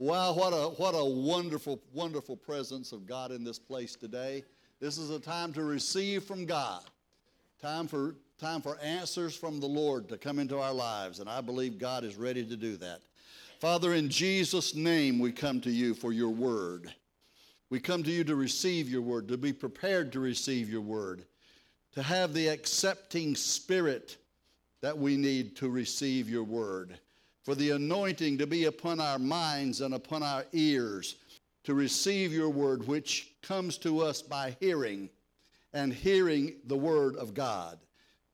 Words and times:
Wow, 0.00 0.34
what 0.34 0.50
a, 0.50 0.70
what 0.70 0.92
a 0.92 1.04
wonderful, 1.04 1.80
wonderful 1.92 2.36
presence 2.36 2.90
of 2.90 3.06
God 3.06 3.30
in 3.30 3.44
this 3.44 3.60
place 3.60 3.94
today. 3.94 4.42
This 4.80 4.98
is 4.98 5.10
a 5.10 5.20
time 5.20 5.52
to 5.52 5.62
receive 5.62 6.24
from 6.24 6.46
God, 6.46 6.82
time 7.62 7.86
for, 7.86 8.16
time 8.36 8.60
for 8.60 8.76
answers 8.80 9.36
from 9.36 9.60
the 9.60 9.68
Lord 9.68 10.08
to 10.08 10.18
come 10.18 10.40
into 10.40 10.58
our 10.58 10.72
lives, 10.72 11.20
and 11.20 11.30
I 11.30 11.40
believe 11.40 11.78
God 11.78 12.02
is 12.02 12.16
ready 12.16 12.44
to 12.44 12.56
do 12.56 12.76
that. 12.78 13.02
Father, 13.60 13.94
in 13.94 14.08
Jesus' 14.08 14.74
name, 14.74 15.20
we 15.20 15.30
come 15.30 15.60
to 15.60 15.70
you 15.70 15.94
for 15.94 16.12
your 16.12 16.30
word. 16.30 16.92
We 17.70 17.78
come 17.78 18.02
to 18.02 18.10
you 18.10 18.24
to 18.24 18.34
receive 18.34 18.88
your 18.88 19.02
word, 19.02 19.28
to 19.28 19.38
be 19.38 19.52
prepared 19.52 20.12
to 20.12 20.20
receive 20.20 20.68
your 20.68 20.80
word, 20.80 21.24
to 21.92 22.02
have 22.02 22.34
the 22.34 22.48
accepting 22.48 23.36
spirit 23.36 24.16
that 24.80 24.98
we 24.98 25.16
need 25.16 25.54
to 25.56 25.68
receive 25.68 26.28
your 26.28 26.42
word 26.42 26.98
for 27.44 27.54
the 27.54 27.70
anointing 27.70 28.38
to 28.38 28.46
be 28.46 28.64
upon 28.64 29.00
our 29.00 29.18
minds 29.18 29.82
and 29.82 29.94
upon 29.94 30.22
our 30.22 30.44
ears 30.52 31.16
to 31.64 31.74
receive 31.74 32.32
your 32.32 32.50
word, 32.50 32.86
which 32.86 33.32
comes 33.42 33.78
to 33.78 34.00
us 34.00 34.22
by 34.22 34.56
hearing 34.60 35.08
and 35.72 35.92
hearing 35.92 36.56
the 36.66 36.76
word 36.76 37.16
of 37.16 37.34
God. 37.34 37.78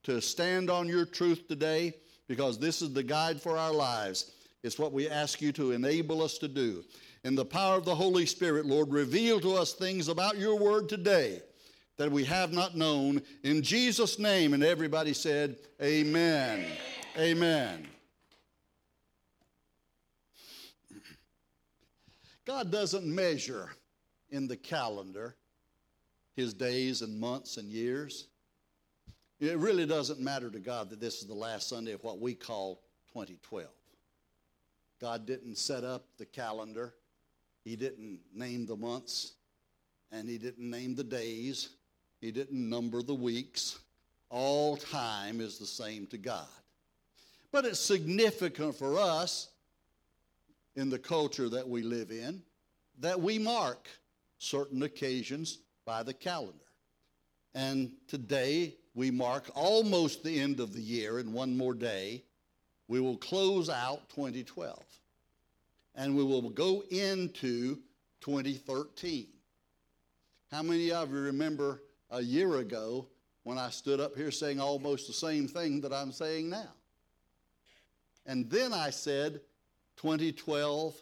To 0.04 0.20
stand 0.20 0.70
on 0.70 0.88
your 0.88 1.04
truth 1.04 1.46
today, 1.48 1.94
because 2.28 2.58
this 2.58 2.82
is 2.82 2.92
the 2.92 3.02
guide 3.02 3.40
for 3.40 3.56
our 3.56 3.72
lives. 3.72 4.32
It's 4.62 4.78
what 4.78 4.92
we 4.92 5.08
ask 5.08 5.40
you 5.40 5.52
to 5.52 5.72
enable 5.72 6.22
us 6.22 6.38
to 6.38 6.48
do. 6.48 6.84
In 7.24 7.34
the 7.34 7.44
power 7.44 7.76
of 7.76 7.84
the 7.84 7.94
Holy 7.94 8.26
Spirit, 8.26 8.66
Lord, 8.66 8.90
reveal 8.90 9.40
to 9.40 9.54
us 9.54 9.74
things 9.74 10.08
about 10.08 10.38
your 10.38 10.58
word 10.58 10.88
today 10.88 11.42
that 11.98 12.10
we 12.10 12.24
have 12.24 12.52
not 12.52 12.76
known. 12.76 13.20
In 13.42 13.62
Jesus' 13.62 14.18
name, 14.18 14.54
and 14.54 14.64
everybody 14.64 15.12
said, 15.12 15.56
Amen. 15.82 16.64
Amen. 17.16 17.76
Amen. 17.76 17.89
God 22.50 22.72
doesn't 22.72 23.06
measure 23.06 23.70
in 24.30 24.48
the 24.48 24.56
calendar 24.56 25.36
his 26.34 26.52
days 26.52 27.00
and 27.00 27.20
months 27.20 27.58
and 27.58 27.70
years. 27.70 28.26
It 29.38 29.56
really 29.56 29.86
doesn't 29.86 30.18
matter 30.18 30.50
to 30.50 30.58
God 30.58 30.90
that 30.90 30.98
this 30.98 31.22
is 31.22 31.28
the 31.28 31.34
last 31.34 31.68
Sunday 31.68 31.92
of 31.92 32.02
what 32.02 32.18
we 32.18 32.34
call 32.34 32.82
2012. 33.12 33.68
God 35.00 35.26
didn't 35.26 35.58
set 35.58 35.84
up 35.84 36.06
the 36.18 36.26
calendar, 36.26 36.92
He 37.62 37.76
didn't 37.76 38.18
name 38.34 38.66
the 38.66 38.74
months, 38.74 39.34
and 40.10 40.28
He 40.28 40.36
didn't 40.36 40.68
name 40.68 40.96
the 40.96 41.04
days, 41.04 41.68
He 42.20 42.32
didn't 42.32 42.68
number 42.68 43.00
the 43.00 43.14
weeks. 43.14 43.78
All 44.28 44.76
time 44.76 45.40
is 45.40 45.56
the 45.56 45.66
same 45.66 46.08
to 46.08 46.18
God. 46.18 46.48
But 47.52 47.64
it's 47.64 47.78
significant 47.78 48.74
for 48.74 48.98
us 48.98 49.50
in 50.76 50.90
the 50.90 50.98
culture 50.98 51.48
that 51.48 51.68
we 51.68 51.82
live 51.82 52.10
in 52.10 52.42
that 53.00 53.20
we 53.20 53.38
mark 53.38 53.88
certain 54.38 54.82
occasions 54.82 55.58
by 55.84 56.02
the 56.02 56.14
calendar. 56.14 56.64
And 57.54 57.92
today 58.06 58.76
we 58.94 59.10
mark 59.10 59.50
almost 59.54 60.22
the 60.22 60.38
end 60.38 60.60
of 60.60 60.72
the 60.72 60.82
year 60.82 61.18
in 61.18 61.32
one 61.32 61.56
more 61.56 61.74
day. 61.74 62.24
We 62.88 63.00
will 63.00 63.16
close 63.16 63.68
out 63.68 64.08
2012 64.10 64.78
and 65.94 66.16
we 66.16 66.22
will 66.22 66.50
go 66.50 66.82
into 66.90 67.78
2013. 68.20 69.26
How 70.50 70.62
many 70.62 70.92
of 70.92 71.10
you 71.10 71.20
remember 71.20 71.82
a 72.10 72.20
year 72.20 72.56
ago 72.56 73.06
when 73.44 73.58
I 73.58 73.70
stood 73.70 74.00
up 74.00 74.16
here 74.16 74.30
saying 74.30 74.60
almost 74.60 75.06
the 75.06 75.12
same 75.12 75.48
thing 75.48 75.80
that 75.80 75.92
I'm 75.92 76.12
saying 76.12 76.50
now? 76.50 76.72
And 78.26 78.50
then 78.50 78.72
I 78.72 78.90
said, 78.90 79.40
2012 80.00 80.94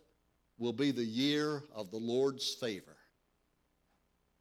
will 0.58 0.72
be 0.72 0.90
the 0.90 1.04
year 1.04 1.62
of 1.72 1.90
the 1.92 1.96
Lord's 1.96 2.54
favor. 2.54 2.96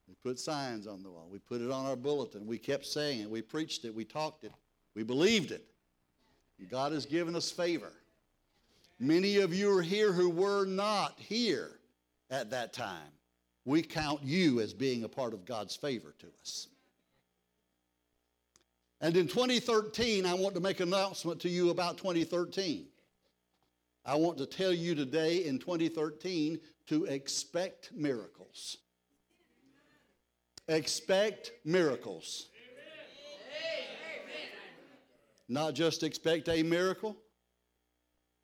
We 0.08 0.14
put 0.24 0.40
signs 0.40 0.88
on 0.88 1.04
the 1.04 1.10
wall. 1.10 1.28
We 1.30 1.38
put 1.38 1.60
it 1.60 1.70
on 1.70 1.86
our 1.86 1.94
bulletin. 1.94 2.44
We 2.44 2.58
kept 2.58 2.84
saying 2.84 3.20
it. 3.20 3.30
We 3.30 3.40
preached 3.40 3.84
it. 3.84 3.94
We 3.94 4.04
talked 4.04 4.42
it. 4.42 4.52
We 4.96 5.04
believed 5.04 5.52
it. 5.52 5.64
God 6.68 6.90
has 6.90 7.06
given 7.06 7.36
us 7.36 7.52
favor. 7.52 7.92
Many 8.98 9.36
of 9.36 9.54
you 9.54 9.70
are 9.78 9.82
here 9.82 10.12
who 10.12 10.28
were 10.28 10.64
not 10.64 11.14
here 11.18 11.78
at 12.28 12.50
that 12.50 12.72
time. 12.72 13.12
We 13.64 13.82
count 13.82 14.24
you 14.24 14.60
as 14.60 14.74
being 14.74 15.04
a 15.04 15.08
part 15.08 15.34
of 15.34 15.44
God's 15.44 15.76
favor 15.76 16.16
to 16.18 16.26
us. 16.42 16.66
And 19.00 19.16
in 19.16 19.28
2013, 19.28 20.26
I 20.26 20.34
want 20.34 20.56
to 20.56 20.60
make 20.60 20.80
an 20.80 20.88
announcement 20.88 21.40
to 21.42 21.48
you 21.48 21.70
about 21.70 21.96
2013. 21.98 22.86
I 24.08 24.14
want 24.14 24.38
to 24.38 24.46
tell 24.46 24.72
you 24.72 24.94
today 24.94 25.44
in 25.44 25.58
2013 25.58 26.58
to 26.86 27.04
expect 27.04 27.90
miracles. 27.92 28.78
Expect 30.66 31.52
miracles. 31.62 32.46
Not 35.46 35.74
just 35.74 36.02
expect 36.02 36.48
a 36.48 36.62
miracle, 36.62 37.18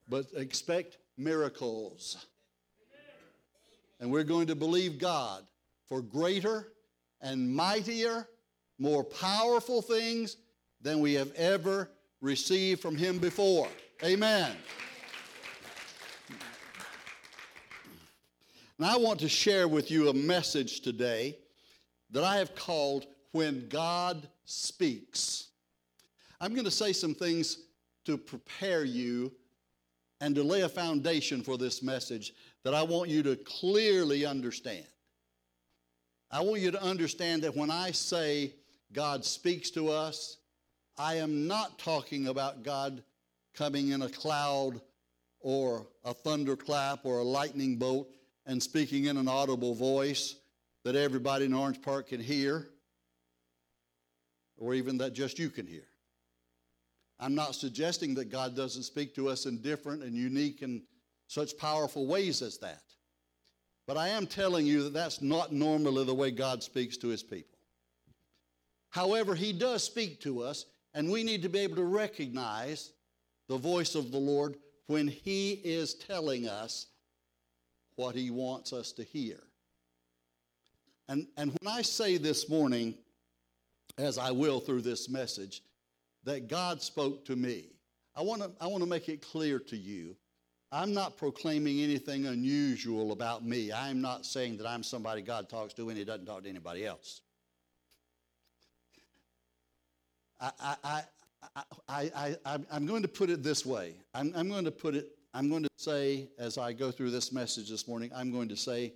but 0.07 0.27
expect 0.37 0.99
miracles. 1.17 2.27
And 4.01 4.13
we're 4.13 4.25
going 4.25 4.49
to 4.49 4.55
believe 4.55 4.99
God 4.99 5.47
for 5.89 6.03
greater 6.03 6.75
and 7.23 7.51
mightier, 7.51 8.29
more 8.79 9.03
powerful 9.03 9.81
things 9.81 10.37
than 10.83 11.01
we 11.01 11.15
have 11.15 11.33
ever 11.37 11.91
received 12.21 12.83
from 12.83 12.97
Him 12.97 13.19
before. 13.19 13.69
Amen. 14.03 14.55
And 18.85 18.93
I 18.93 18.99
want 18.99 19.19
to 19.21 19.31
share 19.31 19.67
with 19.67 19.91
you 19.91 20.11
a 20.11 20.13
message 20.13 20.83
today 20.83 21.39
that 22.11 22.23
I 22.23 22.37
have 22.37 22.55
called 22.55 23.07
When 23.33 23.67
God 23.71 24.29
Speaks. 24.45 25.49
I'm 26.39 26.53
going 26.53 26.67
to 26.67 26.71
say 26.71 26.93
some 26.93 27.15
things 27.15 27.61
to 28.05 28.19
prepare 28.19 28.85
you 28.85 29.33
and 30.21 30.35
to 30.35 30.43
lay 30.43 30.61
a 30.61 30.69
foundation 30.69 31.43
for 31.43 31.57
this 31.57 31.83
message 31.83 32.35
that 32.63 32.75
I 32.75 32.83
want 32.83 33.09
you 33.09 33.23
to 33.23 33.37
clearly 33.37 34.27
understand. 34.27 34.85
I 36.31 36.43
want 36.43 36.61
you 36.61 36.71
to 36.71 36.83
understand 36.83 37.41
that 37.45 37.57
when 37.57 37.71
I 37.71 37.91
say 37.91 38.53
God 38.93 39.25
speaks 39.25 39.71
to 39.71 39.89
us, 39.89 40.37
I 40.99 41.15
am 41.15 41.47
not 41.47 41.79
talking 41.79 42.27
about 42.27 42.63
God 42.63 43.03
coming 43.55 43.93
in 43.93 44.03
a 44.03 44.11
cloud 44.11 44.79
or 45.41 45.87
a 46.05 46.13
thunderclap 46.13 47.07
or 47.07 47.21
a 47.21 47.25
lightning 47.25 47.77
bolt 47.77 48.11
and 48.47 48.63
speaking 48.63 49.07
in 49.07 49.17
an 49.17 49.29
audible 49.29 49.75
voice 49.75 50.37
that 50.85 50.97
everybody 50.97 51.47
in 51.47 51.55
Orange 51.55 51.81
Park 51.81 52.09
can 52.09 52.21
hear, 52.21 52.69
or 54.57 54.75
even 54.75 54.99
that 54.99 55.15
just 55.15 55.39
you 55.39 55.51
can 55.51 55.67
hear. 55.67 55.87
I'm 57.19 57.35
not 57.35 57.55
suggesting 57.55 58.15
that 58.15 58.31
God 58.31 58.55
doesn't 58.55 58.83
speak 58.83 59.15
to 59.15 59.29
us 59.29 59.47
in 59.47 59.63
different 59.63 60.03
and 60.03 60.15
unique 60.15 60.63
and 60.63 60.83
such 61.29 61.57
powerful 61.57 62.07
ways 62.07 62.43
as 62.43 62.59
that. 62.59 62.83
But 63.87 63.97
I 63.97 64.09
am 64.09 64.27
telling 64.27 64.67
you 64.67 64.85
that 64.85 64.95
that's 64.95 65.23
not 65.23 65.53
normally 65.53 66.05
the 66.05 66.15
way 66.15 66.31
God 66.31 66.63
speaks 66.63 66.97
to 66.99 67.09
his 67.09 67.23
people. 67.23 67.59
However, 68.91 69.35
he 69.35 69.53
does 69.53 69.83
speak 69.83 70.21
to 70.21 70.43
us, 70.43 70.67
and 70.95 71.11
we 71.11 71.25
need 71.25 71.43
to 71.43 71.49
be 71.49 71.61
able 71.61 71.77
to 71.77 71.85
recognize 71.85 72.93
the 73.49 73.59
voice 73.59 73.95
of 73.95 74.11
the 74.11 74.19
Lord 74.19 74.57
when 74.87 75.09
he 75.09 75.53
is 75.65 75.95
telling 75.95 76.47
us 76.47 76.87
what 77.97 78.15
he 78.15 78.31
wants 78.31 78.73
us 78.73 78.93
to 78.93 79.05
hear. 79.05 79.39
And, 81.09 81.27
and 81.37 81.53
when 81.61 81.73
I 81.73 81.83
say 81.83 82.17
this 82.17 82.49
morning, 82.49 82.95
as 83.99 84.19
I 84.19 84.31
will 84.31 84.61
through 84.61 84.83
this 84.83 85.09
message, 85.09 85.63
that 86.25 86.49
God 86.49 86.81
spoke 86.81 87.25
to 87.27 87.37
me, 87.37 87.67
I 88.17 88.23
want 88.23 88.43
to 88.43 88.51
I 88.61 88.67
want 88.67 88.83
to 88.83 88.89
make 88.89 89.09
it 89.09 89.21
clear 89.21 89.59
to 89.59 89.77
you. 89.77 90.17
I'm 90.73 90.93
not 90.93 91.17
proclaiming 91.17 91.81
anything 91.81 92.27
unusual 92.27 93.13
about 93.13 93.45
me. 93.45 93.73
I'm 93.73 94.01
not 94.01 94.27
saying 94.27 94.57
that 94.59 94.67
I'm 94.67 94.83
somebody 94.83 95.23
God 95.23 95.49
talks 95.49 95.73
to 95.75 95.89
and 95.89 95.99
he 95.99 96.05
doesn't 96.05 96.27
talk 96.27 96.43
to 96.45 96.49
anybody 96.49 96.85
else. 96.85 97.21
I, 100.41 100.51
I, 100.61 101.03
I, 101.55 101.63
I, 101.89 102.37
I, 102.45 102.77
am 102.77 102.87
going 102.87 103.03
to 103.03 103.09
put 103.09 103.31
it 103.31 103.43
this 103.43 103.65
way. 103.65 103.95
I'm, 104.15 104.33
I'm 104.35 104.49
going 104.49 104.65
to 104.65 104.73
put 104.73 104.97
it 104.97 105.09
I'm 105.37 105.49
going 105.49 105.65
to 105.65 105.69
say, 105.77 106.29
as 106.39 106.59
I 106.59 106.73
go 106.73 106.93
through 106.93 107.11
this 107.11 107.33
message 107.33 107.69
this 107.69 107.89
morning, 107.89 108.13
I'm 108.15 108.31
going 108.31 108.49
to 108.51 108.57
say, 108.57 108.93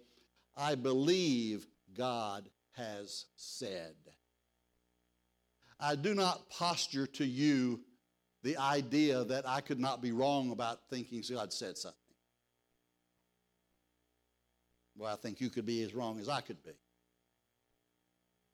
I 0.56 0.76
believe 0.76 1.66
God 1.96 2.48
has 2.76 3.26
said. 3.34 3.96
I 5.80 5.96
do 5.96 6.14
not 6.14 6.48
posture 6.48 7.08
to 7.08 7.24
you 7.24 7.80
the 8.44 8.56
idea 8.56 9.24
that 9.24 9.48
I 9.48 9.60
could 9.60 9.80
not 9.80 10.00
be 10.00 10.12
wrong 10.12 10.52
about 10.52 10.78
thinking 10.88 11.24
God 11.28 11.52
said 11.52 11.76
something. 11.76 11.98
Well, 14.96 15.12
I 15.12 15.16
think 15.16 15.40
you 15.40 15.50
could 15.50 15.66
be 15.66 15.82
as 15.82 15.92
wrong 15.92 16.20
as 16.20 16.28
I 16.28 16.40
could 16.40 16.62
be. 16.62 16.70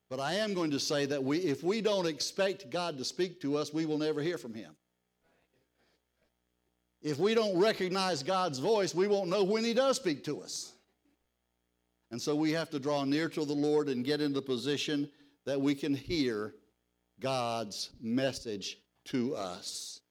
But 0.09 0.19
I 0.19 0.33
am 0.35 0.55
going 0.55 0.71
to 0.71 0.79
say 0.79 1.05
that 1.05 1.23
we, 1.23 1.37
if 1.37 1.63
we 1.63 1.81
don't 1.81 2.07
expect 2.07 2.71
God 2.71 2.97
to 2.97 3.05
speak 3.05 3.41
to 3.41 3.57
us, 3.57 3.71
we 3.71 3.85
will 3.85 3.97
never 3.99 4.21
hear 4.21 4.39
from 4.39 4.55
Him. 4.55 4.75
If 7.05 7.19
we 7.19 7.35
don't 7.35 7.55
recognize 7.59 8.23
God's 8.23 8.57
voice, 8.57 8.95
we 8.95 9.07
won't 9.07 9.29
know 9.29 9.43
when 9.43 9.63
He 9.63 9.75
does 9.75 9.95
speak 9.95 10.23
to 10.23 10.41
us. 10.41 10.73
And 12.09 12.19
so 12.19 12.35
we 12.35 12.51
have 12.53 12.71
to 12.71 12.79
draw 12.79 13.03
near 13.03 13.29
to 13.29 13.45
the 13.45 13.53
Lord 13.53 13.89
and 13.89 14.03
get 14.03 14.21
into 14.21 14.39
the 14.39 14.45
position 14.45 15.07
that 15.45 15.61
we 15.61 15.75
can 15.75 15.93
hear 15.93 16.55
God's 17.19 17.91
message 18.01 18.79
to 19.05 19.35
us. 19.35 20.01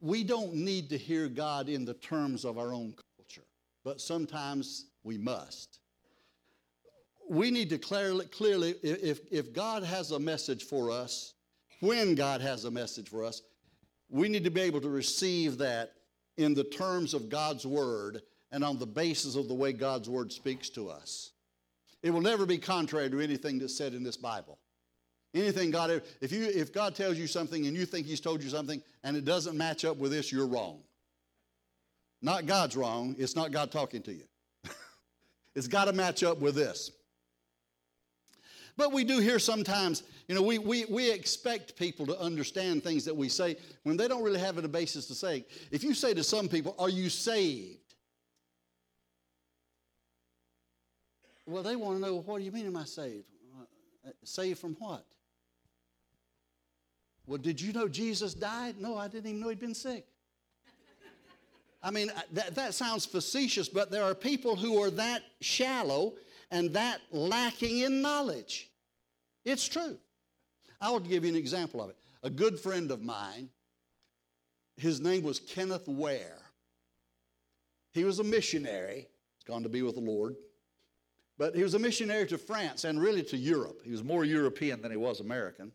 We 0.00 0.24
don't 0.24 0.54
need 0.54 0.90
to 0.90 0.98
hear 0.98 1.28
God 1.28 1.68
in 1.68 1.84
the 1.84 1.94
terms 1.94 2.44
of 2.44 2.58
our 2.58 2.74
own 2.74 2.96
culture, 3.16 3.46
but 3.84 4.00
sometimes 4.00 4.86
we 5.04 5.18
must. 5.18 5.81
We 7.28 7.50
need 7.50 7.70
to 7.70 7.78
clearly, 7.78 8.26
clearly 8.26 8.74
if, 8.82 9.20
if 9.30 9.52
God 9.52 9.82
has 9.82 10.10
a 10.10 10.18
message 10.18 10.64
for 10.64 10.90
us, 10.90 11.34
when 11.80 12.14
God 12.14 12.40
has 12.40 12.64
a 12.64 12.70
message 12.70 13.08
for 13.08 13.24
us, 13.24 13.42
we 14.08 14.28
need 14.28 14.44
to 14.44 14.50
be 14.50 14.60
able 14.60 14.80
to 14.80 14.88
receive 14.88 15.58
that 15.58 15.94
in 16.36 16.54
the 16.54 16.64
terms 16.64 17.14
of 17.14 17.28
God's 17.28 17.66
Word 17.66 18.22
and 18.50 18.62
on 18.62 18.78
the 18.78 18.86
basis 18.86 19.34
of 19.36 19.48
the 19.48 19.54
way 19.54 19.72
God's 19.72 20.08
Word 20.08 20.32
speaks 20.32 20.68
to 20.70 20.88
us. 20.88 21.32
It 22.02 22.10
will 22.10 22.20
never 22.20 22.46
be 22.46 22.58
contrary 22.58 23.08
to 23.10 23.20
anything 23.20 23.58
that's 23.58 23.76
said 23.76 23.94
in 23.94 24.02
this 24.02 24.16
Bible. 24.16 24.58
Anything 25.34 25.70
God, 25.70 26.02
if, 26.20 26.30
you, 26.30 26.44
if 26.44 26.72
God 26.72 26.94
tells 26.94 27.16
you 27.16 27.26
something 27.26 27.66
and 27.66 27.74
you 27.74 27.86
think 27.86 28.06
He's 28.06 28.20
told 28.20 28.42
you 28.42 28.50
something 28.50 28.82
and 29.02 29.16
it 29.16 29.24
doesn't 29.24 29.56
match 29.56 29.84
up 29.84 29.96
with 29.96 30.12
this, 30.12 30.30
you're 30.30 30.46
wrong. 30.46 30.82
Not 32.20 32.46
God's 32.46 32.76
wrong, 32.76 33.16
it's 33.18 33.34
not 33.34 33.50
God 33.50 33.72
talking 33.72 34.02
to 34.02 34.12
you. 34.12 34.24
it's 35.54 35.68
got 35.68 35.86
to 35.86 35.92
match 35.92 36.22
up 36.22 36.38
with 36.38 36.54
this. 36.54 36.90
But 38.76 38.92
we 38.92 39.04
do 39.04 39.18
hear 39.18 39.38
sometimes, 39.38 40.02
you 40.28 40.34
know, 40.34 40.42
we, 40.42 40.58
we, 40.58 40.86
we 40.86 41.10
expect 41.10 41.76
people 41.76 42.06
to 42.06 42.18
understand 42.18 42.82
things 42.82 43.04
that 43.04 43.14
we 43.14 43.28
say 43.28 43.56
when 43.82 43.96
they 43.96 44.08
don't 44.08 44.22
really 44.22 44.40
have 44.40 44.56
a 44.58 44.66
basis 44.66 45.06
to 45.06 45.14
say. 45.14 45.44
If 45.70 45.84
you 45.84 45.94
say 45.94 46.14
to 46.14 46.24
some 46.24 46.48
people, 46.48 46.74
Are 46.78 46.88
you 46.88 47.10
saved? 47.10 47.78
Well, 51.46 51.62
they 51.62 51.76
want 51.76 51.96
to 51.96 52.00
know, 52.00 52.16
What 52.20 52.38
do 52.38 52.44
you 52.44 52.52
mean, 52.52 52.66
am 52.66 52.76
I 52.76 52.84
saved? 52.84 53.26
Uh, 54.06 54.10
saved 54.24 54.58
from 54.58 54.74
what? 54.80 55.04
Well, 57.26 57.38
did 57.38 57.60
you 57.60 57.72
know 57.72 57.88
Jesus 57.88 58.34
died? 58.34 58.76
No, 58.80 58.96
I 58.96 59.06
didn't 59.06 59.28
even 59.28 59.40
know 59.40 59.48
he'd 59.50 59.60
been 59.60 59.74
sick. 59.74 60.06
I 61.82 61.90
mean, 61.90 62.10
uh, 62.10 62.20
that, 62.32 62.54
that 62.54 62.74
sounds 62.74 63.04
facetious, 63.04 63.68
but 63.68 63.90
there 63.90 64.04
are 64.04 64.14
people 64.14 64.56
who 64.56 64.80
are 64.82 64.90
that 64.90 65.22
shallow 65.40 66.14
and 66.52 66.74
that 66.74 67.00
lacking 67.10 67.78
in 67.78 68.02
knowledge. 68.02 68.70
It's 69.44 69.66
true. 69.66 69.98
I 70.80 70.90
will 70.90 71.00
give 71.00 71.24
you 71.24 71.30
an 71.30 71.36
example 71.36 71.82
of 71.82 71.90
it. 71.90 71.96
A 72.22 72.30
good 72.30 72.60
friend 72.60 72.90
of 72.92 73.02
mine, 73.02 73.48
his 74.76 75.00
name 75.00 75.22
was 75.22 75.40
Kenneth 75.40 75.88
Ware. 75.88 76.38
He 77.92 78.04
was 78.04 78.20
a 78.20 78.24
missionary. 78.24 79.08
He's 79.36 79.44
gone 79.44 79.62
to 79.64 79.68
be 79.68 79.82
with 79.82 79.96
the 79.96 80.00
Lord. 80.00 80.36
But 81.38 81.56
he 81.56 81.62
was 81.62 81.74
a 81.74 81.78
missionary 81.78 82.26
to 82.28 82.38
France 82.38 82.84
and 82.84 83.00
really 83.00 83.22
to 83.24 83.36
Europe. 83.36 83.80
He 83.84 83.90
was 83.90 84.04
more 84.04 84.24
European 84.24 84.82
than 84.82 84.90
he 84.90 84.96
was 84.96 85.20
American 85.20 85.72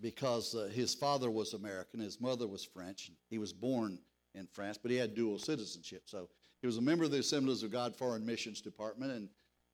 because 0.00 0.54
uh, 0.54 0.68
his 0.72 0.94
father 0.94 1.30
was 1.30 1.52
American, 1.52 2.00
his 2.00 2.20
mother 2.20 2.48
was 2.48 2.64
French. 2.64 3.12
He 3.28 3.38
was 3.38 3.52
born 3.52 3.98
in 4.34 4.46
France, 4.46 4.78
but 4.78 4.90
he 4.90 4.96
had 4.96 5.14
dual 5.14 5.38
citizenship. 5.38 6.02
So 6.06 6.28
he 6.62 6.66
was 6.66 6.78
a 6.78 6.82
member 6.82 7.04
of 7.04 7.10
the 7.10 7.18
Assemblies 7.18 7.62
of 7.62 7.70
God 7.70 7.94
Foreign 7.94 8.24
Missions 8.24 8.60
Department, 8.60 9.12
and, 9.12 9.28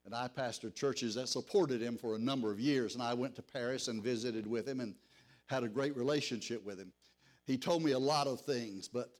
and 0.05 0.13
I 0.13 0.27
pastored 0.27 0.75
churches 0.75 1.15
that 1.15 1.29
supported 1.29 1.81
him 1.81 1.97
for 1.97 2.15
a 2.15 2.19
number 2.19 2.51
of 2.51 2.59
years. 2.59 2.95
And 2.95 3.03
I 3.03 3.13
went 3.13 3.35
to 3.35 3.41
Paris 3.41 3.87
and 3.87 4.03
visited 4.03 4.45
with 4.45 4.67
him 4.67 4.81
and 4.81 4.95
had 5.45 5.63
a 5.63 5.67
great 5.67 5.95
relationship 5.95 6.65
with 6.65 6.79
him. 6.79 6.91
He 7.45 7.57
told 7.57 7.83
me 7.83 7.91
a 7.91 7.99
lot 7.99 8.27
of 8.27 8.41
things, 8.41 8.87
but 8.87 9.11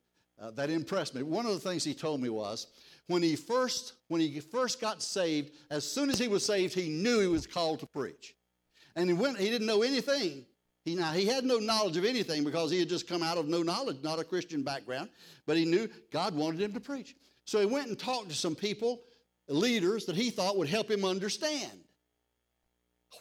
uh, 0.42 0.51
that 0.51 0.69
impressed 0.69 1.16
me. 1.16 1.24
One 1.24 1.45
of 1.45 1.54
the 1.54 1.60
things 1.60 1.83
he 1.83 1.94
told 1.94 2.21
me 2.21 2.30
was 2.30 2.68
when 3.07 3.21
he 3.21 3.36
first 3.36 3.94
when 4.07 4.19
he 4.19 4.39
first 4.39 4.81
got 4.81 5.01
saved, 5.01 5.51
as 5.69 5.89
soon 5.89 6.10
as 6.10 6.18
he 6.18 6.27
was 6.27 6.45
saved, 6.45 6.74
he 6.74 6.89
knew 6.89 7.19
he 7.19 7.27
was 7.27 7.45
called 7.45 7.80
to 7.80 7.86
preach, 7.86 8.36
and 8.95 9.10
he 9.10 9.13
went. 9.13 9.38
He 9.38 9.50
didn't 9.50 9.68
know 9.68 9.83
anything 9.83 10.45
he, 10.86 10.95
now, 10.95 11.12
he 11.12 11.25
had 11.25 11.44
no 11.44 11.57
knowledge 11.57 11.98
of 11.98 12.06
anything 12.06 12.44
because 12.44 12.71
he 12.71 12.80
had 12.80 12.89
just 12.89 13.07
come 13.07 13.21
out 13.21 13.38
of 13.38 13.48
no 13.48 13.62
knowledge, 13.62 13.98
not 14.01 14.19
a 14.19 14.24
Christian 14.24 14.63
background, 14.63 15.10
but 15.45 15.57
he 15.57 15.66
knew 15.66 15.89
God 16.12 16.33
wanted 16.33 16.62
him 16.62 16.74
to 16.74 16.80
preach. 16.80 17.16
So 17.49 17.59
he 17.59 17.65
went 17.65 17.87
and 17.87 17.97
talked 17.97 18.29
to 18.29 18.35
some 18.35 18.53
people, 18.53 19.01
leaders 19.47 20.05
that 20.05 20.15
he 20.15 20.29
thought 20.29 20.55
would 20.55 20.69
help 20.69 20.89
him 20.89 21.03
understand 21.03 21.71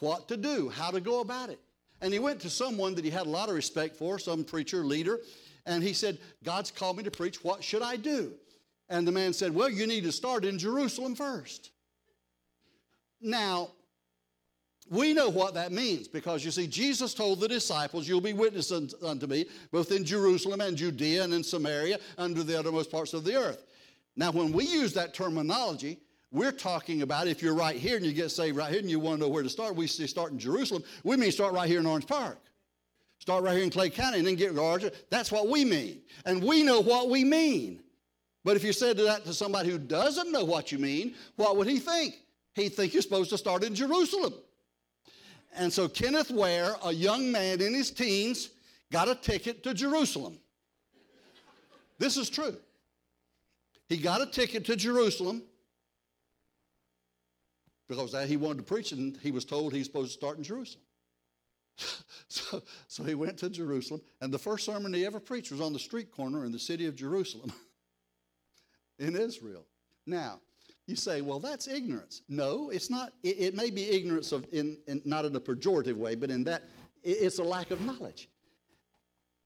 what 0.01 0.27
to 0.27 0.37
do, 0.37 0.69
how 0.69 0.91
to 0.91 1.01
go 1.01 1.21
about 1.21 1.49
it. 1.49 1.59
And 1.99 2.13
he 2.13 2.19
went 2.19 2.39
to 2.41 2.49
someone 2.51 2.93
that 2.93 3.03
he 3.03 3.09
had 3.09 3.25
a 3.25 3.29
lot 3.29 3.49
of 3.49 3.55
respect 3.55 3.95
for, 3.95 4.19
some 4.19 4.43
preacher, 4.43 4.85
leader, 4.85 5.17
and 5.65 5.81
he 5.81 5.93
said, 5.93 6.19
God's 6.43 6.69
called 6.69 6.97
me 6.97 7.03
to 7.05 7.09
preach. 7.09 7.43
What 7.43 7.63
should 7.63 7.81
I 7.81 7.95
do? 7.95 8.33
And 8.87 9.07
the 9.07 9.11
man 9.11 9.33
said, 9.33 9.51
Well, 9.51 9.67
you 9.67 9.87
need 9.87 10.03
to 10.03 10.11
start 10.11 10.45
in 10.45 10.59
Jerusalem 10.59 11.15
first. 11.15 11.71
Now, 13.19 13.71
we 14.91 15.13
know 15.13 15.29
what 15.29 15.55
that 15.55 15.71
means 15.71 16.07
because 16.07 16.45
you 16.45 16.51
see, 16.51 16.67
Jesus 16.67 17.15
told 17.15 17.39
the 17.39 17.47
disciples, 17.47 18.07
You'll 18.07 18.21
be 18.21 18.33
witnesses 18.33 18.93
unto 19.03 19.25
me, 19.25 19.47
both 19.71 19.91
in 19.91 20.05
Jerusalem 20.05 20.61
and 20.61 20.77
Judea 20.77 21.23
and 21.23 21.33
in 21.33 21.43
Samaria, 21.43 21.97
under 22.19 22.43
the 22.43 22.59
uttermost 22.59 22.91
parts 22.91 23.15
of 23.15 23.23
the 23.23 23.35
earth. 23.35 23.65
Now, 24.15 24.31
when 24.31 24.51
we 24.51 24.65
use 24.65 24.93
that 24.93 25.13
terminology, 25.13 25.99
we're 26.31 26.51
talking 26.51 27.01
about 27.01 27.27
if 27.27 27.41
you're 27.41 27.55
right 27.55 27.75
here 27.75 27.97
and 27.97 28.05
you 28.05 28.13
get 28.13 28.29
saved 28.29 28.57
right 28.57 28.69
here 28.69 28.79
and 28.79 28.89
you 28.89 28.99
want 28.99 29.19
to 29.19 29.25
know 29.25 29.29
where 29.29 29.43
to 29.43 29.49
start, 29.49 29.75
we 29.75 29.87
say 29.87 30.05
start 30.05 30.31
in 30.31 30.39
Jerusalem. 30.39 30.83
We 31.03 31.17
mean 31.17 31.31
start 31.31 31.53
right 31.53 31.67
here 31.67 31.79
in 31.79 31.85
Orange 31.85 32.05
Park. 32.05 32.39
Start 33.19 33.43
right 33.43 33.55
here 33.55 33.63
in 33.63 33.69
Clay 33.69 33.89
County 33.89 34.19
and 34.19 34.27
then 34.27 34.35
get 34.35 34.53
larger. 34.53 34.91
That's 35.09 35.31
what 35.31 35.49
we 35.49 35.65
mean. 35.65 36.01
And 36.25 36.43
we 36.43 36.63
know 36.63 36.81
what 36.81 37.09
we 37.09 37.23
mean. 37.23 37.81
But 38.43 38.55
if 38.55 38.63
you 38.63 38.71
said 38.71 38.97
that 38.97 39.25
to 39.25 39.33
somebody 39.33 39.69
who 39.69 39.77
doesn't 39.77 40.31
know 40.31 40.45
what 40.45 40.71
you 40.71 40.77
mean, 40.77 41.15
what 41.35 41.57
would 41.57 41.67
he 41.67 41.79
think? 41.79 42.15
He'd 42.53 42.69
think 42.69 42.93
you're 42.93 43.01
supposed 43.01 43.29
to 43.31 43.37
start 43.37 43.63
in 43.63 43.75
Jerusalem. 43.75 44.33
And 45.55 45.71
so 45.71 45.87
Kenneth 45.87 46.31
Ware, 46.31 46.75
a 46.83 46.91
young 46.91 47.31
man 47.31 47.61
in 47.61 47.73
his 47.73 47.91
teens, 47.91 48.49
got 48.91 49.09
a 49.09 49.15
ticket 49.15 49.63
to 49.63 49.73
Jerusalem. 49.73 50.37
This 51.97 52.15
is 52.15 52.29
true. 52.29 52.55
He 53.89 53.97
got 53.97 54.21
a 54.21 54.27
ticket 54.27 54.65
to 54.65 54.75
Jerusalem 54.75 55.43
because 57.87 58.15
he 58.29 58.37
wanted 58.37 58.57
to 58.57 58.63
preach 58.63 58.91
and 58.91 59.17
he 59.17 59.31
was 59.31 59.43
told 59.43 59.73
he's 59.73 59.87
supposed 59.87 60.11
to 60.11 60.17
start 60.17 60.37
in 60.37 60.43
Jerusalem. 60.43 60.83
so, 62.27 62.61
so 62.87 63.03
he 63.03 63.15
went 63.15 63.37
to 63.39 63.49
Jerusalem, 63.49 64.01
and 64.21 64.31
the 64.31 64.37
first 64.37 64.65
sermon 64.65 64.93
he 64.93 65.05
ever 65.05 65.19
preached 65.19 65.51
was 65.51 65.61
on 65.61 65.73
the 65.73 65.79
street 65.79 66.11
corner 66.11 66.45
in 66.45 66.51
the 66.51 66.59
city 66.59 66.85
of 66.85 66.95
Jerusalem 66.95 67.51
in 68.99 69.15
Israel. 69.15 69.65
Now, 70.05 70.39
you 70.85 70.95
say, 70.95 71.21
well, 71.21 71.39
that's 71.39 71.67
ignorance. 71.67 72.21
No, 72.29 72.69
it's 72.69 72.89
not. 72.89 73.13
It, 73.23 73.39
it 73.39 73.55
may 73.55 73.69
be 73.69 73.89
ignorance 73.89 74.31
of, 74.31 74.45
in, 74.51 74.77
in, 74.87 75.01
not 75.05 75.25
in 75.25 75.35
a 75.35 75.39
pejorative 75.39 75.95
way, 75.95 76.15
but 76.15 76.29
in 76.29 76.43
that 76.45 76.63
it, 77.03 77.17
it's 77.21 77.39
a 77.39 77.43
lack 77.43 77.71
of 77.71 77.81
knowledge. 77.81 78.29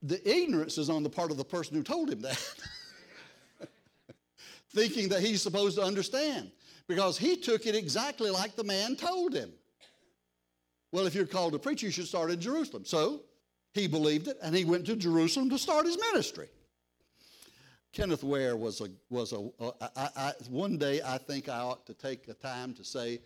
The 0.01 0.27
ignorance 0.29 0.77
is 0.77 0.89
on 0.89 1.03
the 1.03 1.09
part 1.09 1.31
of 1.31 1.38
the 1.38 1.45
person 1.45 1.75
who 1.75 1.83
told 1.83 2.09
him 2.09 2.21
that, 2.21 2.55
thinking 4.73 5.09
that 5.09 5.21
he's 5.21 5.41
supposed 5.41 5.77
to 5.77 5.83
understand, 5.83 6.51
because 6.87 7.17
he 7.17 7.37
took 7.37 7.65
it 7.65 7.75
exactly 7.75 8.29
like 8.29 8.55
the 8.55 8.63
man 8.63 8.95
told 8.95 9.33
him. 9.33 9.51
Well, 10.91 11.07
if 11.07 11.15
you're 11.15 11.25
called 11.25 11.53
to 11.53 11.59
preach, 11.59 11.81
you 11.81 11.89
should 11.89 12.07
start 12.07 12.31
in 12.31 12.39
Jerusalem. 12.39 12.85
So 12.85 13.21
he 13.73 13.87
believed 13.87 14.27
it, 14.27 14.37
and 14.43 14.55
he 14.55 14.65
went 14.65 14.85
to 14.85 14.95
Jerusalem 14.95 15.49
to 15.49 15.57
start 15.57 15.85
his 15.85 15.97
ministry. 15.97 16.49
Kenneth 17.91 18.23
Ware 18.23 18.55
was 18.55 18.81
a 18.81 18.89
was 19.09 19.33
a. 19.33 19.49
I, 19.95 20.09
I, 20.15 20.33
one 20.49 20.77
day 20.77 21.01
I 21.05 21.19
think 21.19 21.47
I 21.47 21.59
ought 21.59 21.85
to 21.85 21.93
take 21.93 22.25
the 22.25 22.33
time 22.33 22.73
to 22.73 22.83
say 22.83 23.21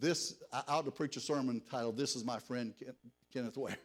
this. 0.00 0.36
I 0.50 0.62
ought 0.68 0.86
to 0.86 0.90
preach 0.90 1.16
a 1.16 1.20
sermon 1.20 1.60
titled 1.70 1.98
"This 1.98 2.16
is 2.16 2.24
my 2.24 2.38
friend 2.38 2.72
Ken, 2.78 2.94
Kenneth 3.32 3.56
Ware." 3.58 3.76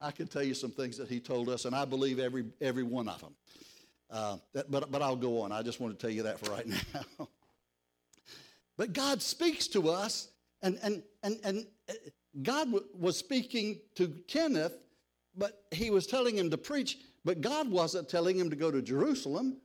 I 0.00 0.12
can 0.12 0.28
tell 0.28 0.44
you 0.44 0.54
some 0.54 0.70
things 0.70 0.96
that 0.98 1.08
he 1.08 1.20
told 1.20 1.48
us, 1.48 1.64
and 1.64 1.74
I 1.74 1.84
believe 1.84 2.20
every 2.20 2.44
every 2.60 2.84
one 2.84 3.08
of 3.08 3.20
them. 3.20 3.34
Uh, 4.10 4.38
but 4.52 4.90
but 4.90 5.02
I'll 5.02 5.16
go 5.16 5.40
on. 5.42 5.52
I 5.52 5.62
just 5.62 5.80
want 5.80 5.98
to 5.98 6.00
tell 6.00 6.14
you 6.14 6.24
that 6.24 6.38
for 6.38 6.50
right 6.50 6.66
now. 7.18 7.28
but 8.76 8.92
God 8.92 9.22
speaks 9.22 9.68
to 9.68 9.88
us, 9.90 10.28
and 10.62 10.78
and 10.82 11.02
and 11.22 11.38
and 11.44 11.66
uh, 11.88 11.92
God 12.42 12.64
w- 12.66 12.84
was 12.98 13.16
speaking 13.16 13.78
to 13.94 14.08
Kenneth, 14.26 14.74
but 15.36 15.62
He 15.70 15.90
was 15.90 16.06
telling 16.06 16.36
him 16.36 16.50
to 16.50 16.58
preach 16.58 16.98
but 17.24 17.40
God 17.40 17.70
wasn't 17.70 18.08
telling 18.08 18.38
him 18.38 18.50
to 18.50 18.56
go 18.56 18.70
to 18.70 18.80
Jerusalem, 18.80 19.58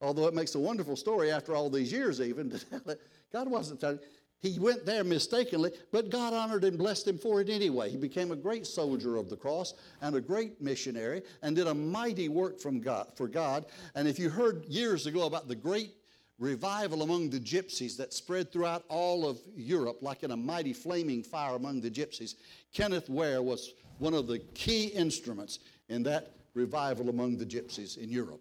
although 0.00 0.26
it 0.26 0.34
makes 0.34 0.54
a 0.54 0.58
wonderful 0.58 0.96
story 0.96 1.30
after 1.30 1.54
all 1.54 1.70
these 1.70 1.90
years, 1.92 2.20
even 2.20 2.50
to 2.50 2.58
tell 2.70 2.90
it. 2.90 3.00
God 3.32 3.48
wasn't 3.48 3.80
telling. 3.80 3.98
He 4.40 4.58
went 4.58 4.84
there 4.84 5.02
mistakenly, 5.02 5.72
but 5.92 6.10
God 6.10 6.34
honored 6.34 6.64
and 6.64 6.76
blessed 6.78 7.08
him 7.08 7.18
for 7.18 7.40
it 7.40 7.48
anyway. 7.48 7.90
He 7.90 7.96
became 7.96 8.32
a 8.32 8.36
great 8.36 8.66
soldier 8.66 9.16
of 9.16 9.30
the 9.30 9.36
cross 9.36 9.74
and 10.02 10.14
a 10.14 10.20
great 10.20 10.60
missionary 10.60 11.22
and 11.42 11.56
did 11.56 11.66
a 11.66 11.74
mighty 11.74 12.28
work 12.28 12.60
from 12.60 12.80
God, 12.80 13.08
for 13.16 13.28
God. 13.28 13.66
And 13.94 14.06
if 14.06 14.18
you 14.18 14.28
heard 14.28 14.64
years 14.66 15.06
ago 15.06 15.26
about 15.26 15.48
the 15.48 15.54
great 15.54 15.94
revival 16.38 17.02
among 17.02 17.30
the 17.30 17.40
gypsies 17.40 17.96
that 17.96 18.12
spread 18.12 18.52
throughout 18.52 18.84
all 18.88 19.28
of 19.28 19.38
Europe 19.54 19.98
like 20.02 20.22
in 20.22 20.32
a 20.32 20.36
mighty 20.36 20.72
flaming 20.72 21.22
fire 21.22 21.56
among 21.56 21.80
the 21.80 21.90
gypsies. 21.90 22.34
Kenneth 22.72 23.08
Ware 23.08 23.42
was 23.42 23.72
one 23.98 24.14
of 24.14 24.26
the 24.26 24.38
key 24.54 24.88
instruments 24.88 25.60
in 25.88 26.02
that 26.02 26.32
revival 26.54 27.08
among 27.08 27.36
the 27.38 27.46
gypsies 27.46 27.96
in 27.96 28.10
Europe. 28.10 28.40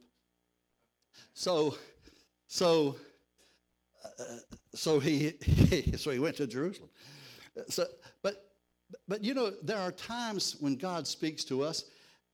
So, 1.33 1.77
so, 2.47 2.97
uh, 4.03 4.23
so 4.75 4.99
he, 4.99 5.33
he, 5.41 5.91
so 5.97 6.11
he 6.11 6.19
went 6.19 6.35
to 6.37 6.45
Jerusalem. 6.47 6.89
So, 7.69 7.85
but, 8.21 8.51
but 9.07 9.23
you 9.23 9.33
know, 9.33 9.51
there 9.63 9.79
are 9.79 9.91
times 9.91 10.57
when 10.59 10.75
God 10.75 11.07
speaks 11.07 11.43
to 11.45 11.63
us, 11.63 11.85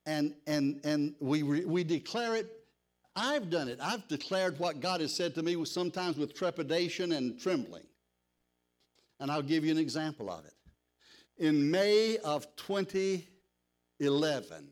and 0.07 0.33
and 0.48 0.81
and 0.83 1.13
we 1.19 1.43
we 1.43 1.83
declare 1.83 2.36
it. 2.36 2.51
I've 3.15 3.51
done 3.51 3.67
it. 3.67 3.77
I've 3.81 4.07
declared 4.07 4.57
what 4.57 4.79
God 4.79 5.01
has 5.01 5.13
said 5.13 5.36
to 5.36 5.43
me, 5.43 5.63
sometimes 5.65 6.17
with 6.17 6.33
trepidation 6.33 7.12
and 7.12 7.39
trembling. 7.39 7.83
And 9.19 9.29
I'll 9.29 9.43
give 9.43 9.63
you 9.65 9.71
an 9.71 9.77
example 9.77 10.31
of 10.31 10.45
it. 10.45 10.53
In 11.38 11.69
May 11.69 12.17
of 12.24 12.48
2011, 12.55 14.69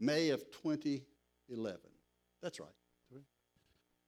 May 0.00 0.30
of 0.30 0.40
2011. 0.50 1.80
That's 2.42 2.58
right. 2.60 2.68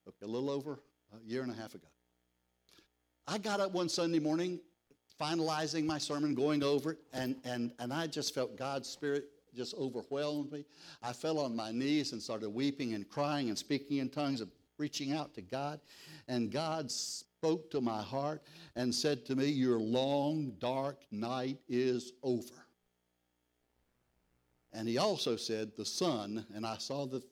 Okay, 0.09 0.25
a 0.25 0.27
little 0.27 0.51
over 0.51 0.81
a 1.13 1.29
year 1.29 1.43
and 1.43 1.51
a 1.51 1.55
half 1.55 1.75
ago. 1.75 1.87
I 3.27 3.39
got 3.39 3.61
up 3.61 3.73
one 3.73 3.89
Sunday 3.89 4.19
morning, 4.19 4.61
finalizing 5.21 5.85
my 5.85 5.99
sermon, 5.99 6.35
going 6.35 6.63
over 6.63 6.93
it, 6.93 6.99
and, 7.13 7.37
and, 7.45 7.73
and 7.79 7.93
I 7.93 8.07
just 8.07 8.35
felt 8.35 8.57
God's 8.57 8.89
Spirit 8.89 9.25
just 9.55 9.75
overwhelmed 9.75 10.53
me. 10.53 10.65
I 11.03 11.13
fell 11.13 11.39
on 11.39 11.55
my 11.55 11.73
knees 11.73 12.13
and 12.13 12.23
started 12.23 12.51
weeping 12.51 12.95
and 12.95 13.09
crying 13.09 13.49
and 13.49 13.59
speaking 13.59 13.99
in 13.99 14.09
tongues 14.09 14.41
and 14.41 14.51
reaching 14.79 15.13
out 15.13 15.35
to 15.35 15.43
God. 15.43 15.81
And 16.29 16.51
God 16.51 16.91
spoke 16.91 17.71
to 17.73 17.81
my 17.81 18.03
heart 18.03 18.43
and 18.77 18.95
said 18.95 19.25
to 19.27 19.37
me, 19.37 19.47
Your 19.47 19.79
long, 19.79 20.53
dark 20.59 21.03
night 21.11 21.59
is 21.69 22.13
over. 22.23 22.55
And 24.73 24.87
he 24.89 24.99
also 24.99 25.37
said, 25.37 25.73
The 25.77 25.85
sun, 25.85 26.47
and 26.55 26.65
I 26.67 26.79
saw 26.79 27.07
the 27.07 27.23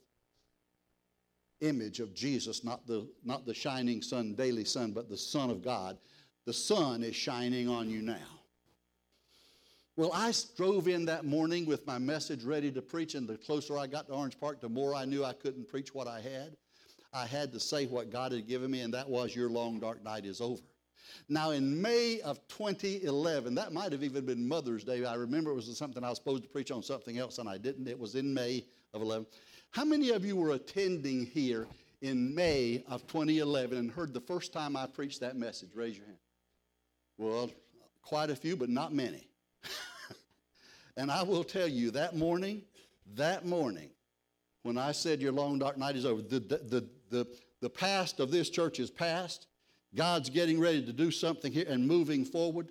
image 1.60 2.00
of 2.00 2.14
Jesus, 2.14 2.64
not 2.64 2.86
the, 2.86 3.08
not 3.24 3.46
the 3.46 3.54
shining 3.54 4.02
sun, 4.02 4.34
daily 4.34 4.64
sun, 4.64 4.92
but 4.92 5.08
the 5.08 5.16
Son 5.16 5.50
of 5.50 5.62
God. 5.62 5.98
The 6.44 6.52
sun 6.52 7.02
is 7.02 7.16
shining 7.16 7.68
on 7.68 7.90
you 7.90 8.02
now. 8.02 8.36
Well, 9.96 10.12
I 10.12 10.32
drove 10.56 10.88
in 10.88 11.06
that 11.06 11.24
morning 11.24 11.64
with 11.64 11.86
my 11.86 11.98
message 11.98 12.44
ready 12.44 12.70
to 12.70 12.82
preach, 12.82 13.14
and 13.14 13.26
the 13.26 13.38
closer 13.38 13.78
I 13.78 13.86
got 13.86 14.06
to 14.08 14.12
Orange 14.12 14.38
Park, 14.38 14.60
the 14.60 14.68
more 14.68 14.94
I 14.94 15.06
knew 15.06 15.24
I 15.24 15.32
couldn't 15.32 15.68
preach 15.68 15.94
what 15.94 16.06
I 16.06 16.20
had. 16.20 16.56
I 17.14 17.24
had 17.24 17.50
to 17.52 17.60
say 17.60 17.86
what 17.86 18.10
God 18.10 18.32
had 18.32 18.46
given 18.46 18.70
me, 18.70 18.82
and 18.82 18.92
that 18.92 19.08
was, 19.08 19.34
Your 19.34 19.48
long 19.48 19.80
dark 19.80 20.04
night 20.04 20.26
is 20.26 20.42
over. 20.42 20.60
Now, 21.28 21.52
in 21.52 21.80
May 21.80 22.20
of 22.20 22.46
2011, 22.48 23.54
that 23.54 23.72
might 23.72 23.92
have 23.92 24.02
even 24.02 24.26
been 24.26 24.46
Mother's 24.46 24.84
Day. 24.84 25.04
I 25.04 25.14
remember 25.14 25.50
it 25.50 25.54
was 25.54 25.74
something 25.78 26.04
I 26.04 26.10
was 26.10 26.18
supposed 26.18 26.42
to 26.42 26.48
preach 26.48 26.70
on 26.70 26.82
something 26.82 27.16
else, 27.16 27.38
and 27.38 27.48
I 27.48 27.56
didn't. 27.56 27.88
It 27.88 27.98
was 27.98 28.16
in 28.16 28.34
May 28.34 28.66
of 28.92 29.02
11. 29.02 29.26
How 29.70 29.84
many 29.84 30.10
of 30.10 30.24
you 30.24 30.36
were 30.36 30.52
attending 30.52 31.26
here 31.26 31.66
in 32.00 32.34
May 32.34 32.82
of 32.88 33.06
2011 33.06 33.76
and 33.76 33.90
heard 33.90 34.14
the 34.14 34.20
first 34.20 34.52
time 34.52 34.76
I 34.76 34.86
preached 34.86 35.20
that 35.20 35.36
message? 35.36 35.70
Raise 35.74 35.96
your 35.96 36.06
hand. 36.06 36.18
Well, 37.18 37.50
quite 38.02 38.30
a 38.30 38.36
few, 38.36 38.56
but 38.56 38.68
not 38.68 38.92
many. 38.92 39.28
and 40.96 41.10
I 41.10 41.22
will 41.22 41.44
tell 41.44 41.68
you 41.68 41.90
that 41.92 42.16
morning, 42.16 42.62
that 43.14 43.46
morning, 43.46 43.90
when 44.62 44.78
I 44.78 44.92
said 44.92 45.20
your 45.20 45.32
long 45.32 45.58
dark 45.58 45.78
night 45.78 45.96
is 45.96 46.06
over, 46.06 46.22
the, 46.22 46.40
the, 46.40 46.58
the, 46.58 46.88
the, 47.10 47.26
the 47.60 47.70
past 47.70 48.20
of 48.20 48.30
this 48.30 48.50
church 48.50 48.80
is 48.80 48.90
past. 48.90 49.46
God's 49.94 50.28
getting 50.28 50.60
ready 50.60 50.84
to 50.84 50.92
do 50.92 51.10
something 51.10 51.52
here 51.52 51.66
and 51.68 51.86
moving 51.86 52.24
forward 52.24 52.68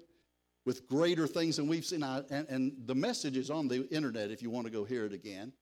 with 0.66 0.88
greater 0.88 1.28
things 1.28 1.58
than 1.58 1.68
we've 1.68 1.86
seen. 1.86 2.04
And, 2.04 2.48
and 2.50 2.74
the 2.86 2.96
message 2.96 3.38
is 3.38 3.50
on 3.50 3.68
the 3.68 3.88
internet 3.90 4.32
if 4.32 4.42
you 4.42 4.50
want 4.50 4.66
to 4.66 4.72
go 4.72 4.84
hear 4.84 5.06
it 5.06 5.14
again. 5.14 5.54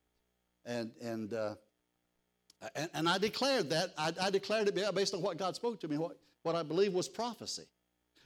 And, 0.66 0.92
and, 1.02 1.34
uh, 1.34 1.56
and, 2.76 2.90
and, 2.94 3.10
I 3.10 3.18
declared 3.18 3.70
that. 3.72 3.94
I, 3.98 4.14
I, 4.22 4.30
declared 4.30 4.70
it 4.70 4.96
based 4.96 5.14
on 5.14 5.22
what 5.22 5.38
God 5.38 5.56
spoke 5.56 5.82
to 5.82 5.88
me, 5.90 5.98
what, 5.98 6.18
what 6.44 6.56
I 6.56 6.64
believe 6.64 6.94
was 6.94 7.10
prophecy. 7.10 7.64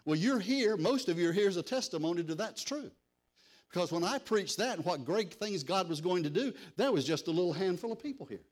Well, 0.06 0.16
you're 0.16 0.40
here, 0.40 0.78
most 0.78 1.10
of 1.10 1.18
you 1.18 1.30
are 1.30 1.34
here 1.34 1.48
as 1.48 1.58
a 1.58 1.64
testimony 1.64 2.24
to 2.24 2.36
that's 2.36 2.64
true. 2.64 2.92
Because 3.70 3.92
when 3.92 4.04
I 4.04 4.20
preached 4.20 4.58
that 4.58 4.78
and 4.78 4.86
what 4.86 5.04
great 5.04 5.34
things 5.34 5.64
God 5.64 5.90
was 5.90 6.00
going 6.00 6.24
to 6.24 6.30
do, 6.30 6.54
there 6.78 6.92
was 6.92 7.06
just 7.06 7.28
a 7.28 7.32
little 7.32 7.54
handful 7.54 7.92
of 7.92 8.02
people 8.02 8.26
here. 8.26 8.46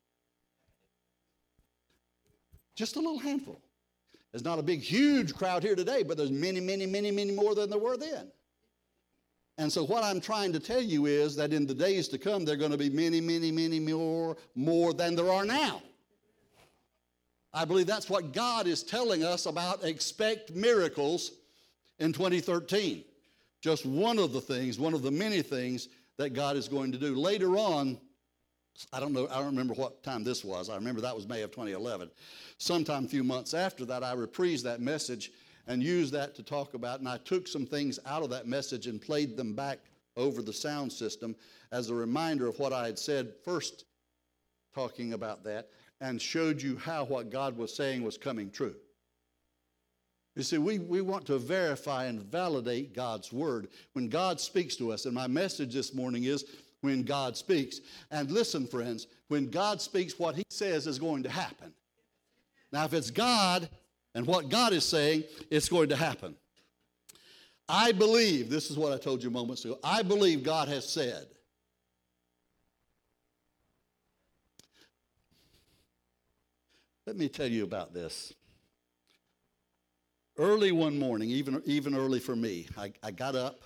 Just 2.76 2.98
a 2.98 3.00
little 3.00 3.20
handful. 3.20 3.62
There's 4.32 4.44
not 4.44 4.60
a 4.60 4.64
big, 4.64 4.82
huge 4.82 5.34
crowd 5.34 5.64
here 5.64 5.76
today, 5.76 6.04
but 6.04 6.18
there's 6.18 6.32
many, 6.32 6.60
many, 6.60 6.86
many, 6.86 7.10
many 7.10 7.32
more 7.32 7.56
than 7.56 7.70
there 7.70 7.80
were 7.80 7.96
then. 7.96 8.30
And 9.58 9.72
so, 9.72 9.86
what 9.86 10.04
I'm 10.04 10.20
trying 10.20 10.52
to 10.54 10.60
tell 10.60 10.82
you 10.82 11.06
is 11.06 11.36
that 11.38 11.54
in 11.54 11.66
the 11.66 11.74
days 11.74 12.08
to 12.10 12.18
come, 12.18 12.44
there 12.44 12.56
are 12.56 12.58
going 12.58 12.72
to 12.72 12.78
be 12.78 12.90
many, 12.90 13.22
many, 13.22 13.52
many 13.52 13.80
more, 13.80 14.36
more 14.54 14.94
than 14.94 15.16
there 15.16 15.32
are 15.32 15.46
now. 15.46 15.82
I 17.54 17.64
believe 17.64 17.88
that's 17.88 18.10
what 18.10 18.34
God 18.34 18.68
is 18.68 18.84
telling 18.84 19.24
us 19.24 19.46
about 19.46 19.86
expect 19.86 20.52
miracles 20.52 21.32
in 22.00 22.12
2013. 22.12 23.06
Just 23.62 23.86
one 23.86 24.20
of 24.20 24.34
the 24.34 24.42
things, 24.42 24.78
one 24.78 24.94
of 24.94 25.02
the 25.02 25.12
many 25.12 25.42
things 25.42 25.88
that 26.18 26.32
God 26.32 26.58
is 26.58 26.68
going 26.68 26.92
to 26.92 26.98
do. 26.98 27.16
Later 27.16 27.58
on, 27.58 27.98
I 28.92 29.00
don't 29.00 29.14
know, 29.14 29.28
I 29.32 29.36
don't 29.36 29.46
remember 29.46 29.74
what 29.74 30.04
time 30.04 30.26
this 30.26 30.44
was. 30.44 30.70
I 30.70 30.76
remember 30.76 31.00
that 31.00 31.16
was 31.16 31.28
May 31.28 31.44
of 31.44 31.52
2011. 31.52 32.12
Sometime 32.58 33.06
a 33.06 33.08
few 33.08 33.24
months 33.24 33.54
after 33.54 33.86
that, 33.86 34.04
I 34.04 34.14
reprised 34.16 34.64
that 34.64 34.82
message 34.82 35.32
and 35.68 35.84
used 35.84 36.14
that 36.14 36.36
to 36.36 36.44
talk 36.44 36.74
about. 36.74 37.00
And 37.00 37.10
I 37.10 37.18
took 37.18 37.48
some 37.48 37.66
things 37.66 38.00
out 38.06 38.24
of 38.24 38.30
that 38.30 38.48
message 38.48 38.88
and 38.88 39.02
played 39.02 39.36
them 39.38 39.54
back 39.54 39.80
over 40.18 40.42
the 40.42 40.54
sound 40.54 40.92
system 40.92 41.36
as 41.72 41.90
a 41.90 41.96
reminder 41.96 42.48
of 42.48 42.58
what 42.60 42.74
I 42.74 42.86
had 42.86 43.00
said 43.00 43.34
first 43.44 43.86
talking 44.74 45.14
about 45.14 45.44
that 45.44 45.70
and 46.02 46.22
showed 46.22 46.62
you 46.62 46.78
how 46.78 47.06
what 47.06 47.30
God 47.30 47.58
was 47.58 47.74
saying 47.74 48.04
was 48.04 48.18
coming 48.18 48.52
true. 48.52 48.76
You 50.36 50.44
see, 50.44 50.58
we, 50.58 50.80
we 50.80 51.02
want 51.02 51.26
to 51.28 51.38
verify 51.38 52.06
and 52.06 52.22
validate 52.22 52.94
God's 52.94 53.32
word. 53.32 53.70
When 53.94 54.10
God 54.10 54.42
speaks 54.42 54.76
to 54.76 54.92
us, 54.92 55.06
and 55.06 55.16
my 55.16 55.28
message 55.28 55.74
this 55.74 55.94
morning 55.94 56.26
is 56.26 56.44
when 56.82 57.04
God 57.04 57.38
speaks. 57.38 57.80
And 58.12 58.30
listen, 58.30 58.68
friends, 58.68 59.08
when 59.30 59.50
God 59.50 59.82
speaks, 59.82 60.20
what 60.20 60.36
he 60.36 60.44
says 60.50 60.88
is 60.88 61.00
going 61.00 61.24
to 61.24 61.30
happen. 61.30 61.74
Now, 62.74 62.84
if 62.84 62.94
it's 62.94 63.12
God, 63.12 63.70
and 64.16 64.26
what 64.26 64.50
God 64.50 64.72
is 64.72 64.86
saying, 64.86 65.26
it's 65.52 65.70
going 65.70 65.90
to 65.90 65.96
happen. 65.96 66.36
I 67.68 67.92
believe, 67.92 68.50
this 68.50 68.72
is 68.72 68.78
what 68.78 68.94
I 68.94 68.98
told 68.98 69.22
you 69.22 69.30
moments 69.30 69.66
ago, 69.66 69.78
I 69.84 70.02
believe 70.02 70.42
God 70.42 70.70
has 70.70 70.88
said, 70.88 71.28
Let 77.06 77.18
me 77.18 77.30
tell 77.30 77.46
you 77.48 77.64
about 77.64 77.94
this. 77.94 78.34
Early 80.38 80.72
one 80.72 80.98
morning, 80.98 81.30
even, 81.30 81.62
even 81.66 81.94
early 81.96 82.20
for 82.20 82.36
me, 82.36 82.68
I, 82.76 82.94
I 83.04 83.12
got 83.12 83.36
up, 83.36 83.62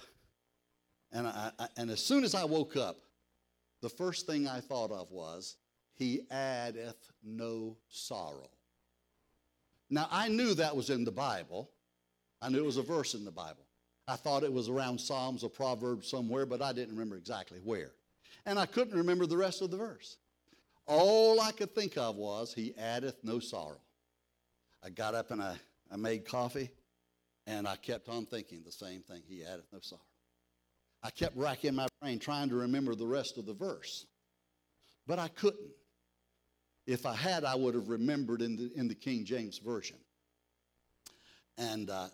and, 1.14 1.26
I, 1.26 1.52
I, 1.58 1.68
and 1.78 1.90
as 1.90 2.04
soon 2.04 2.26
as 2.26 2.36
I 2.36 2.44
woke 2.44 2.76
up, 2.76 2.98
the 3.82 3.88
first 3.88 4.28
thing 4.28 4.46
I 4.46 4.60
thought 4.60 4.92
of 4.92 5.10
was, 5.10 5.56
He 5.94 6.28
addeth 6.30 7.12
no 7.24 7.78
sorrow. 7.88 8.50
Now, 9.90 10.08
I 10.12 10.28
knew 10.28 10.54
that 10.56 10.76
was 10.76 10.90
in 10.90 11.04
the 11.04 11.12
Bible. 11.12 11.70
I 12.42 12.50
knew 12.50 12.60
it 12.60 12.66
was 12.66 12.78
a 12.78 12.84
verse 12.84 13.16
in 13.16 13.26
the 13.26 13.32
Bible. 13.32 13.66
I 14.08 14.16
thought 14.16 14.44
it 14.44 14.54
was 14.54 14.70
around 14.70 15.00
Psalms 15.00 15.44
or 15.44 15.50
Proverbs 15.50 16.08
somewhere, 16.08 16.46
but 16.46 16.62
I 16.62 16.74
didn't 16.74 16.94
remember 16.94 17.16
exactly 17.16 17.60
where. 17.64 17.92
And 18.46 18.58
I 18.58 18.66
couldn't 18.66 18.98
remember 18.98 19.26
the 19.26 19.38
rest 19.38 19.62
of 19.62 19.72
the 19.72 19.78
verse. 19.78 20.18
All 20.88 21.40
I 21.40 21.52
could 21.52 21.76
think 21.76 21.98
of 21.98 22.16
was, 22.16 22.54
He 22.54 22.76
addeth 22.78 23.18
no 23.24 23.40
sorrow. 23.40 23.82
I 24.84 24.90
got 24.90 25.14
up 25.14 25.32
and 25.32 25.42
I, 25.42 25.58
I 25.92 25.98
made 25.98 26.26
coffee, 26.26 26.72
and 27.46 27.68
I 27.68 27.76
kept 27.76 28.10
on 28.10 28.26
thinking 28.26 28.64
the 28.64 28.72
same 28.72 29.02
thing 29.02 29.22
He 29.28 29.44
addeth 29.44 29.68
no 29.72 29.80
sorrow. 29.82 30.02
I 31.04 31.12
kept 31.12 31.38
racking 31.38 31.76
my 31.76 31.88
brain 32.02 32.20
trying 32.20 32.50
to 32.50 32.56
remember 32.56 32.96
the 32.96 33.08
rest 33.08 33.38
of 33.38 33.46
the 33.46 33.54
verse, 33.54 34.06
but 35.06 35.20
I 35.20 35.28
couldn't. 35.30 35.70
If 36.90 37.06
I 37.06 37.14
had, 37.14 37.46
I 37.46 37.54
would 37.54 37.76
have 37.76 37.88
remembered 37.88 38.42
in 38.42 38.56
the, 38.56 38.72
in 38.76 38.88
the 38.88 38.96
King 38.96 39.24
James 39.24 39.60
Version. 39.60 39.98
And 41.56 41.88
uh, 41.88 42.08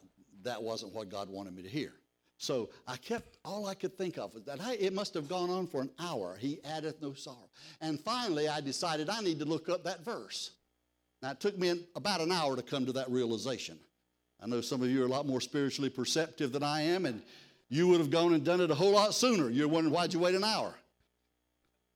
that 0.43 0.61
wasn't 0.61 0.93
what 0.93 1.07
God 1.09 1.29
wanted 1.29 1.55
me 1.55 1.63
to 1.63 1.69
hear. 1.69 1.93
So 2.37 2.69
I 2.85 2.97
kept, 2.97 3.37
all 3.45 3.67
I 3.67 3.73
could 3.73 3.97
think 3.97 4.17
of 4.17 4.33
was 4.33 4.43
that, 4.43 4.59
hey, 4.59 4.73
it 4.73 4.91
must 4.91 5.13
have 5.13 5.29
gone 5.29 5.49
on 5.49 5.67
for 5.67 5.79
an 5.79 5.91
hour. 5.97 6.35
He 6.37 6.59
addeth 6.65 7.01
no 7.01 7.13
sorrow. 7.13 7.49
And 7.79 7.97
finally, 8.01 8.49
I 8.49 8.59
decided 8.59 9.09
I 9.09 9.21
need 9.21 9.39
to 9.39 9.45
look 9.45 9.69
up 9.69 9.85
that 9.85 10.03
verse. 10.03 10.51
Now, 11.21 11.31
it 11.31 11.39
took 11.39 11.57
me 11.57 11.85
about 11.95 12.19
an 12.19 12.33
hour 12.33 12.57
to 12.57 12.61
come 12.61 12.85
to 12.85 12.91
that 12.91 13.09
realization. 13.09 13.79
I 14.43 14.47
know 14.47 14.59
some 14.59 14.83
of 14.83 14.89
you 14.89 15.03
are 15.03 15.05
a 15.05 15.09
lot 15.09 15.25
more 15.25 15.39
spiritually 15.39 15.89
perceptive 15.89 16.51
than 16.51 16.63
I 16.63 16.81
am, 16.81 17.05
and 17.05 17.21
you 17.69 17.87
would 17.87 18.01
have 18.01 18.09
gone 18.09 18.33
and 18.33 18.43
done 18.43 18.59
it 18.59 18.69
a 18.71 18.75
whole 18.75 18.91
lot 18.91 19.13
sooner. 19.13 19.49
You're 19.49 19.69
wondering, 19.69 19.93
why'd 19.93 20.13
you 20.13 20.19
wait 20.19 20.35
an 20.35 20.43
hour? 20.43 20.75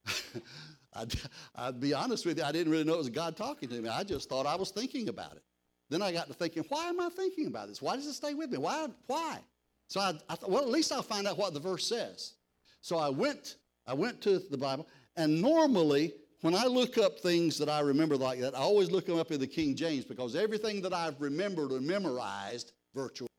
I'd, 0.99 1.13
I'd 1.55 1.79
be 1.79 1.93
honest 1.93 2.25
with 2.25 2.37
you, 2.37 2.43
I 2.43 2.51
didn't 2.51 2.71
really 2.71 2.83
know 2.83 2.95
it 2.95 2.99
was 2.99 3.09
God 3.09 3.35
talking 3.35 3.69
to 3.69 3.81
me. 3.81 3.89
I 3.89 4.03
just 4.03 4.29
thought 4.29 4.45
I 4.45 4.55
was 4.55 4.71
thinking 4.71 5.09
about 5.09 5.33
it. 5.33 5.43
Then 5.89 6.01
I 6.01 6.11
got 6.11 6.27
to 6.27 6.33
thinking, 6.33 6.63
why 6.69 6.87
am 6.87 6.99
I 6.99 7.09
thinking 7.09 7.47
about 7.47 7.67
this? 7.67 7.81
Why 7.81 7.95
does 7.95 8.05
it 8.05 8.13
stay 8.13 8.33
with 8.33 8.51
me? 8.51 8.57
Why? 8.57 8.87
Why? 9.07 9.39
So 9.87 9.99
I, 9.99 10.13
I 10.29 10.35
thought, 10.35 10.51
well, 10.51 10.61
at 10.61 10.69
least 10.69 10.91
I'll 10.91 11.01
find 11.01 11.27
out 11.27 11.37
what 11.37 11.53
the 11.53 11.59
verse 11.59 11.87
says. 11.87 12.33
So 12.81 12.97
I 12.97 13.09
went, 13.09 13.55
I 13.87 13.93
went 13.93 14.21
to 14.21 14.39
the 14.39 14.57
Bible, 14.57 14.87
and 15.17 15.41
normally 15.41 16.13
when 16.41 16.55
I 16.55 16.65
look 16.65 16.97
up 16.97 17.19
things 17.19 17.57
that 17.57 17.69
I 17.69 17.79
remember 17.81 18.15
like 18.15 18.39
that, 18.39 18.55
I 18.55 18.59
always 18.59 18.91
look 18.91 19.05
them 19.05 19.17
up 19.17 19.31
in 19.31 19.39
the 19.39 19.47
King 19.47 19.75
James 19.75 20.05
because 20.05 20.35
everything 20.35 20.81
that 20.83 20.93
I've 20.93 21.19
remembered 21.19 21.71
or 21.71 21.81
memorized 21.81 22.71
virtually 22.95 23.29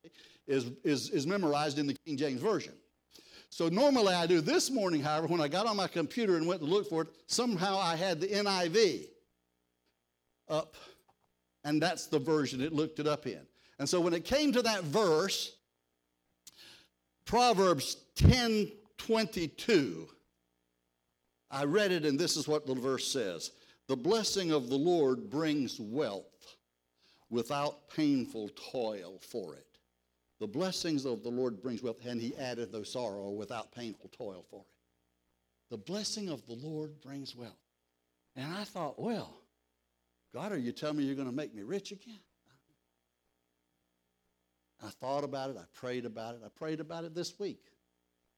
is, 0.45 0.71
is, 0.83 1.09
is 1.09 1.25
memorized 1.25 1.79
in 1.79 1.87
the 1.87 1.95
King 2.05 2.17
James 2.17 2.41
Version. 2.41 2.73
So 3.51 3.67
normally 3.67 4.13
I 4.13 4.27
do. 4.27 4.39
This 4.39 4.71
morning, 4.71 5.03
however, 5.03 5.27
when 5.27 5.41
I 5.41 5.49
got 5.49 5.67
on 5.67 5.75
my 5.75 5.87
computer 5.87 6.37
and 6.37 6.47
went 6.47 6.61
to 6.61 6.65
look 6.65 6.89
for 6.89 7.01
it, 7.01 7.09
somehow 7.27 7.77
I 7.77 7.97
had 7.97 8.21
the 8.21 8.27
NIV 8.27 9.07
up, 10.47 10.75
and 11.65 11.81
that's 11.81 12.07
the 12.07 12.17
version 12.17 12.61
it 12.61 12.71
looked 12.71 12.99
it 12.99 13.07
up 13.07 13.27
in. 13.27 13.41
And 13.77 13.89
so 13.89 13.99
when 13.99 14.13
it 14.13 14.23
came 14.23 14.53
to 14.53 14.61
that 14.61 14.85
verse, 14.85 15.51
Proverbs 17.25 17.97
10 18.15 18.71
22, 18.97 20.07
I 21.49 21.65
read 21.65 21.91
it, 21.91 22.05
and 22.05 22.17
this 22.17 22.37
is 22.37 22.47
what 22.47 22.65
the 22.65 22.75
verse 22.75 23.11
says 23.11 23.51
The 23.87 23.97
blessing 23.97 24.51
of 24.51 24.69
the 24.69 24.77
Lord 24.77 25.29
brings 25.29 25.77
wealth 25.77 26.55
without 27.29 27.89
painful 27.89 28.49
toil 28.71 29.19
for 29.19 29.55
it. 29.55 29.70
The 30.41 30.47
blessings 30.47 31.05
of 31.05 31.21
the 31.21 31.29
Lord 31.29 31.61
brings 31.61 31.83
wealth, 31.83 32.03
and 32.03 32.19
he 32.19 32.35
added 32.35 32.73
no 32.73 32.81
sorrow 32.81 33.29
without 33.29 33.71
painful 33.71 34.09
toil 34.09 34.43
for 34.49 34.61
it. 34.61 34.67
The 35.69 35.77
blessing 35.77 36.29
of 36.29 36.43
the 36.47 36.55
Lord 36.55 36.99
brings 36.99 37.35
wealth. 37.35 37.53
And 38.35 38.51
I 38.51 38.63
thought, 38.63 38.99
well, 38.99 39.37
God, 40.33 40.51
are 40.51 40.57
you 40.57 40.71
telling 40.71 40.97
me 40.97 41.03
you're 41.03 41.13
going 41.13 41.29
to 41.29 41.31
make 41.31 41.53
me 41.53 41.61
rich 41.61 41.91
again? 41.91 42.19
I 44.83 44.89
thought 44.89 45.23
about 45.23 45.51
it. 45.51 45.57
I 45.57 45.65
prayed 45.75 46.05
about 46.05 46.33
it. 46.33 46.41
I 46.43 46.49
prayed 46.49 46.79
about 46.79 47.03
it 47.03 47.13
this 47.13 47.39
week. 47.39 47.61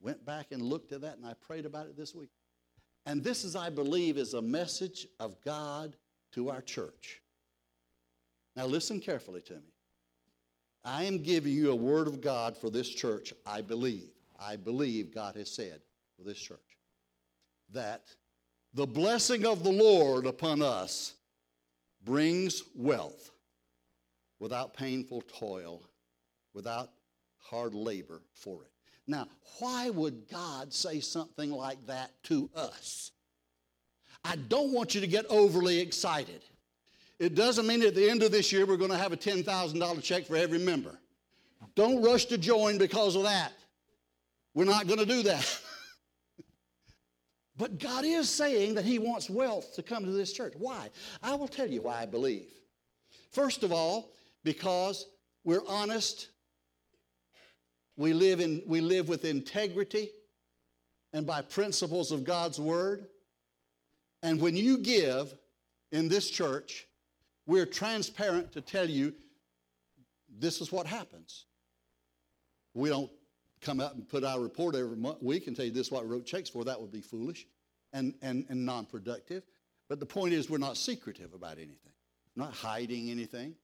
Went 0.01 0.25
back 0.25 0.47
and 0.51 0.61
looked 0.61 0.91
at 0.91 0.99
that, 1.01 1.15
and 1.15 1.25
I 1.25 1.35
prayed 1.35 1.65
about 1.65 1.87
it 1.87 1.95
this 1.95 2.13
week. 2.13 2.31
And 3.05 3.23
this 3.23 3.45
is, 3.45 3.55
I 3.55 3.69
believe, 3.69 4.17
is 4.17 4.33
a 4.33 4.41
message 4.41 5.07
of 5.21 5.41
God 5.45 5.95
to 6.33 6.49
our 6.49 6.61
church. 6.61 7.21
Now, 8.57 8.65
listen 8.65 8.99
carefully 8.99 9.39
to 9.43 9.53
me. 9.53 9.72
I 10.85 11.03
am 11.03 11.19
giving 11.19 11.53
you 11.53 11.71
a 11.71 11.75
word 11.75 12.07
of 12.07 12.21
God 12.21 12.57
for 12.57 12.69
this 12.69 12.89
church, 12.89 13.33
I 13.45 13.61
believe. 13.61 14.09
I 14.39 14.57
believe 14.57 15.13
God 15.13 15.35
has 15.35 15.49
said 15.49 15.79
for 16.17 16.23
this 16.23 16.37
church 16.37 16.59
that 17.71 18.03
the 18.73 18.85
blessing 18.85 19.45
of 19.45 19.63
the 19.63 19.71
Lord 19.71 20.25
upon 20.25 20.61
us 20.61 21.13
brings 22.03 22.63
wealth 22.75 23.31
without 24.39 24.73
painful 24.73 25.21
toil, 25.21 25.81
without 26.53 26.89
hard 27.37 27.73
labor 27.73 28.21
for 28.33 28.63
it. 28.63 28.71
Now, 29.07 29.27
why 29.59 29.89
would 29.89 30.27
God 30.29 30.73
say 30.73 30.99
something 30.99 31.51
like 31.51 31.85
that 31.87 32.11
to 32.23 32.49
us? 32.55 33.11
I 34.23 34.35
don't 34.35 34.71
want 34.71 34.95
you 34.95 35.01
to 35.01 35.07
get 35.07 35.25
overly 35.29 35.79
excited. 35.79 36.43
It 37.23 37.35
doesn't 37.35 37.65
mean 37.65 37.81
at 37.83 37.95
the 37.95 38.09
end 38.09 38.21
of 38.21 38.33
this 38.33 38.51
year 38.51 38.65
we're 38.65 38.75
going 38.75 38.91
to 38.91 38.97
have 38.97 39.13
a 39.13 39.17
$10,000 39.17 40.03
check 40.03 40.25
for 40.25 40.35
every 40.35 40.59
member. 40.59 40.99
Don't 41.73 42.03
rush 42.03 42.25
to 42.25 42.37
join 42.37 42.77
because 42.77 43.15
of 43.15 43.23
that. 43.23 43.53
We're 44.53 44.65
not 44.65 44.87
going 44.87 44.99
to 44.99 45.05
do 45.05 45.23
that. 45.23 45.61
but 47.57 47.79
God 47.79 48.03
is 48.03 48.29
saying 48.29 48.75
that 48.75 48.83
He 48.83 48.99
wants 48.99 49.29
wealth 49.29 49.73
to 49.75 49.83
come 49.83 50.03
to 50.03 50.11
this 50.11 50.33
church. 50.33 50.51
Why? 50.57 50.89
I 51.21 51.35
will 51.35 51.47
tell 51.47 51.65
you 51.65 51.83
why 51.83 52.01
I 52.01 52.05
believe. 52.05 52.49
First 53.31 53.63
of 53.63 53.71
all, 53.71 54.11
because 54.43 55.07
we're 55.45 55.65
honest, 55.65 56.27
we 57.95 58.11
live, 58.11 58.41
in, 58.41 58.61
we 58.67 58.81
live 58.81 59.07
with 59.07 59.23
integrity 59.23 60.09
and 61.13 61.25
by 61.25 61.41
principles 61.41 62.11
of 62.11 62.25
God's 62.25 62.59
Word. 62.59 63.05
And 64.21 64.41
when 64.41 64.57
you 64.57 64.77
give 64.77 65.33
in 65.93 66.09
this 66.09 66.29
church, 66.29 66.85
we're 67.45 67.65
transparent 67.65 68.51
to 68.53 68.61
tell 68.61 68.89
you 68.89 69.13
this 70.39 70.61
is 70.61 70.71
what 70.71 70.85
happens. 70.87 71.45
We 72.73 72.89
don't 72.89 73.11
come 73.61 73.79
out 73.79 73.95
and 73.95 74.07
put 74.07 74.23
our 74.23 74.39
report 74.39 74.75
every 74.75 74.97
month, 74.97 75.21
week 75.21 75.47
and 75.47 75.55
tell 75.55 75.65
you 75.65 75.71
this 75.71 75.87
is 75.87 75.91
what 75.91 76.03
we 76.03 76.11
wrote 76.11 76.25
checks 76.25 76.49
for. 76.49 76.63
That 76.63 76.79
would 76.79 76.91
be 76.91 77.01
foolish 77.01 77.45
and, 77.93 78.13
and, 78.21 78.45
and 78.49 78.65
non 78.65 78.85
productive. 78.85 79.43
But 79.89 79.99
the 79.99 80.05
point 80.05 80.33
is, 80.33 80.49
we're 80.49 80.57
not 80.57 80.77
secretive 80.77 81.33
about 81.33 81.57
anything, 81.57 81.93
we're 82.35 82.45
not 82.45 82.53
hiding 82.53 83.09
anything. 83.09 83.55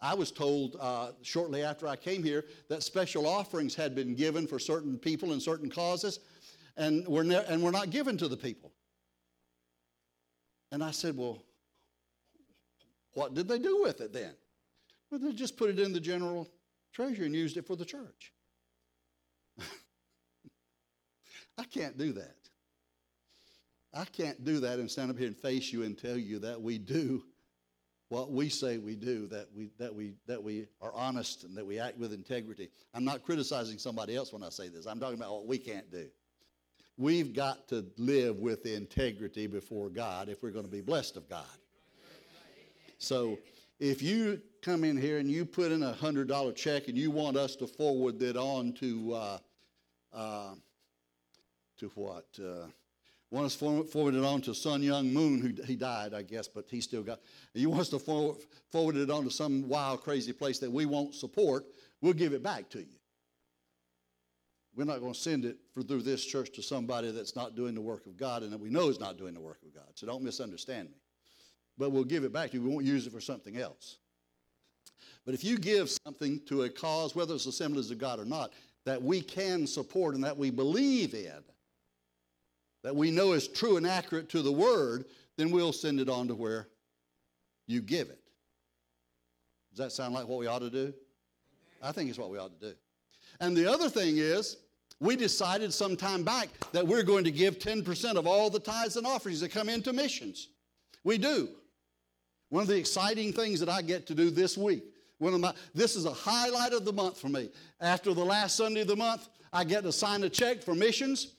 I 0.00 0.14
was 0.14 0.30
told 0.30 0.76
uh, 0.78 1.10
shortly 1.22 1.64
after 1.64 1.88
I 1.88 1.96
came 1.96 2.22
here 2.22 2.44
that 2.68 2.84
special 2.84 3.26
offerings 3.26 3.74
had 3.74 3.96
been 3.96 4.14
given 4.14 4.46
for 4.46 4.60
certain 4.60 4.96
people 4.96 5.32
and 5.32 5.42
certain 5.42 5.68
causes, 5.68 6.20
and 6.76 7.06
were, 7.08 7.24
ne- 7.24 7.44
and 7.48 7.62
were 7.62 7.72
not 7.72 7.90
given 7.90 8.16
to 8.18 8.28
the 8.28 8.36
people. 8.36 8.72
And 10.70 10.84
I 10.84 10.92
said, 10.92 11.16
Well, 11.16 11.42
what 13.18 13.34
did 13.34 13.48
they 13.48 13.58
do 13.58 13.82
with 13.82 14.00
it 14.00 14.12
then? 14.12 14.32
Well, 15.10 15.18
they 15.18 15.32
just 15.32 15.56
put 15.56 15.70
it 15.70 15.80
in 15.80 15.92
the 15.92 15.98
general 15.98 16.48
treasury 16.92 17.26
and 17.26 17.34
used 17.34 17.56
it 17.56 17.66
for 17.66 17.74
the 17.74 17.84
church. 17.84 18.32
I 21.58 21.64
can't 21.64 21.98
do 21.98 22.12
that. 22.12 22.36
I 23.92 24.04
can't 24.04 24.44
do 24.44 24.60
that 24.60 24.78
and 24.78 24.88
stand 24.88 25.10
up 25.10 25.18
here 25.18 25.26
and 25.26 25.36
face 25.36 25.72
you 25.72 25.82
and 25.82 25.98
tell 25.98 26.16
you 26.16 26.38
that 26.38 26.62
we 26.62 26.78
do 26.78 27.24
what 28.08 28.30
we 28.30 28.48
say 28.48 28.78
we 28.78 28.94
do, 28.94 29.26
that 29.26 29.48
we, 29.52 29.70
that, 29.80 29.92
we, 29.92 30.12
that 30.28 30.40
we 30.40 30.68
are 30.80 30.92
honest 30.94 31.42
and 31.42 31.56
that 31.56 31.66
we 31.66 31.80
act 31.80 31.98
with 31.98 32.12
integrity. 32.12 32.70
I'm 32.94 33.04
not 33.04 33.24
criticizing 33.24 33.78
somebody 33.78 34.14
else 34.14 34.32
when 34.32 34.44
I 34.44 34.50
say 34.50 34.68
this. 34.68 34.86
I'm 34.86 35.00
talking 35.00 35.18
about 35.18 35.32
what 35.32 35.46
we 35.48 35.58
can't 35.58 35.90
do. 35.90 36.06
We've 36.96 37.34
got 37.34 37.66
to 37.70 37.84
live 37.96 38.36
with 38.36 38.64
integrity 38.64 39.48
before 39.48 39.88
God 39.88 40.28
if 40.28 40.40
we're 40.40 40.52
going 40.52 40.66
to 40.66 40.70
be 40.70 40.82
blessed 40.82 41.16
of 41.16 41.28
God. 41.28 41.44
So 42.98 43.38
if 43.78 44.02
you 44.02 44.40
come 44.62 44.84
in 44.84 44.96
here 44.96 45.18
and 45.18 45.30
you 45.30 45.44
put 45.44 45.72
in 45.72 45.82
a 45.82 45.92
$100 45.92 46.54
check 46.56 46.88
and 46.88 46.96
you 46.96 47.10
want 47.10 47.36
us 47.36 47.56
to 47.56 47.66
forward 47.66 48.18
that 48.18 48.36
on 48.36 48.72
to, 48.74 49.14
uh, 49.14 49.38
uh, 50.12 50.54
to 51.78 51.88
what? 51.94 52.26
Uh, 52.38 52.66
want 53.30 53.46
us 53.46 53.54
forward 53.54 54.14
it 54.14 54.24
on 54.24 54.40
to 54.42 54.54
Sun 54.54 54.82
Myung 54.82 55.12
Moon, 55.12 55.40
who 55.40 55.62
he 55.64 55.76
died, 55.76 56.14
I 56.14 56.22
guess, 56.22 56.48
but 56.48 56.64
he 56.68 56.80
still 56.80 57.02
got. 57.02 57.20
You 57.54 57.70
want 57.70 57.82
us 57.82 57.88
to 57.90 57.98
forward, 57.98 58.38
forward 58.70 58.96
it 58.96 59.10
on 59.10 59.24
to 59.24 59.30
some 59.30 59.68
wild, 59.68 60.02
crazy 60.02 60.32
place 60.32 60.58
that 60.60 60.70
we 60.70 60.86
won't 60.86 61.14
support, 61.14 61.66
we'll 62.00 62.14
give 62.14 62.32
it 62.32 62.42
back 62.42 62.68
to 62.70 62.80
you. 62.80 62.98
We're 64.74 64.84
not 64.84 65.00
going 65.00 65.12
to 65.12 65.18
send 65.18 65.44
it 65.44 65.58
for, 65.72 65.82
through 65.82 66.02
this 66.02 66.24
church 66.24 66.52
to 66.54 66.62
somebody 66.62 67.10
that's 67.10 67.34
not 67.34 67.56
doing 67.56 67.74
the 67.74 67.80
work 67.80 68.06
of 68.06 68.16
God 68.16 68.42
and 68.42 68.52
that 68.52 68.60
we 68.60 68.70
know 68.70 68.88
is 68.88 69.00
not 69.00 69.18
doing 69.18 69.34
the 69.34 69.40
work 69.40 69.58
of 69.66 69.74
God. 69.74 69.88
So 69.94 70.06
don't 70.06 70.22
misunderstand 70.22 70.90
me. 70.90 70.96
But 71.78 71.92
we'll 71.92 72.04
give 72.04 72.24
it 72.24 72.32
back 72.32 72.50
to 72.50 72.56
you. 72.56 72.62
We 72.62 72.70
won't 72.70 72.84
use 72.84 73.06
it 73.06 73.12
for 73.12 73.20
something 73.20 73.56
else. 73.56 73.98
But 75.24 75.34
if 75.34 75.44
you 75.44 75.58
give 75.58 75.90
something 75.90 76.40
to 76.46 76.62
a 76.62 76.70
cause, 76.70 77.14
whether 77.14 77.34
it's 77.34 77.46
assemblies 77.46 77.90
of 77.90 77.98
God 77.98 78.18
or 78.18 78.24
not, 78.24 78.52
that 78.84 79.02
we 79.02 79.20
can 79.20 79.66
support 79.66 80.14
and 80.14 80.24
that 80.24 80.36
we 80.36 80.50
believe 80.50 81.14
in, 81.14 81.44
that 82.82 82.96
we 82.96 83.10
know 83.10 83.32
is 83.32 83.46
true 83.46 83.76
and 83.76 83.86
accurate 83.86 84.28
to 84.30 84.42
the 84.42 84.50
word, 84.50 85.04
then 85.36 85.50
we'll 85.50 85.72
send 85.72 86.00
it 86.00 86.08
on 86.08 86.28
to 86.28 86.34
where 86.34 86.68
you 87.66 87.80
give 87.82 88.08
it. 88.08 88.20
Does 89.70 89.78
that 89.78 89.92
sound 89.92 90.14
like 90.14 90.26
what 90.26 90.38
we 90.38 90.46
ought 90.46 90.60
to 90.60 90.70
do? 90.70 90.94
I 91.82 91.92
think 91.92 92.08
it's 92.08 92.18
what 92.18 92.30
we 92.30 92.38
ought 92.38 92.58
to 92.58 92.70
do. 92.70 92.74
And 93.40 93.56
the 93.56 93.70
other 93.70 93.88
thing 93.88 94.16
is, 94.16 94.56
we 95.00 95.14
decided 95.14 95.72
some 95.72 95.96
time 95.96 96.24
back 96.24 96.48
that 96.72 96.86
we're 96.86 97.04
going 97.04 97.24
to 97.24 97.30
give 97.30 97.58
10% 97.58 98.16
of 98.16 98.26
all 98.26 98.50
the 98.50 98.58
tithes 98.58 98.96
and 98.96 99.06
offerings 99.06 99.40
that 99.40 99.52
come 99.52 99.68
into 99.68 99.92
missions. 99.92 100.48
We 101.04 101.18
do. 101.18 101.50
One 102.50 102.62
of 102.62 102.68
the 102.68 102.76
exciting 102.76 103.32
things 103.32 103.60
that 103.60 103.68
I 103.68 103.82
get 103.82 104.06
to 104.06 104.14
do 104.14 104.30
this 104.30 104.56
week, 104.56 104.84
one 105.18 105.34
of 105.34 105.40
my, 105.40 105.52
this 105.74 105.96
is 105.96 106.04
a 106.04 106.12
highlight 106.12 106.72
of 106.72 106.84
the 106.84 106.92
month 106.92 107.20
for 107.20 107.28
me. 107.28 107.50
After 107.80 108.14
the 108.14 108.24
last 108.24 108.56
Sunday 108.56 108.82
of 108.82 108.88
the 108.88 108.96
month, 108.96 109.28
I 109.52 109.64
get 109.64 109.82
to 109.82 109.92
sign 109.92 110.22
a 110.24 110.28
check 110.28 110.62
for 110.62 110.74
missions 110.74 111.32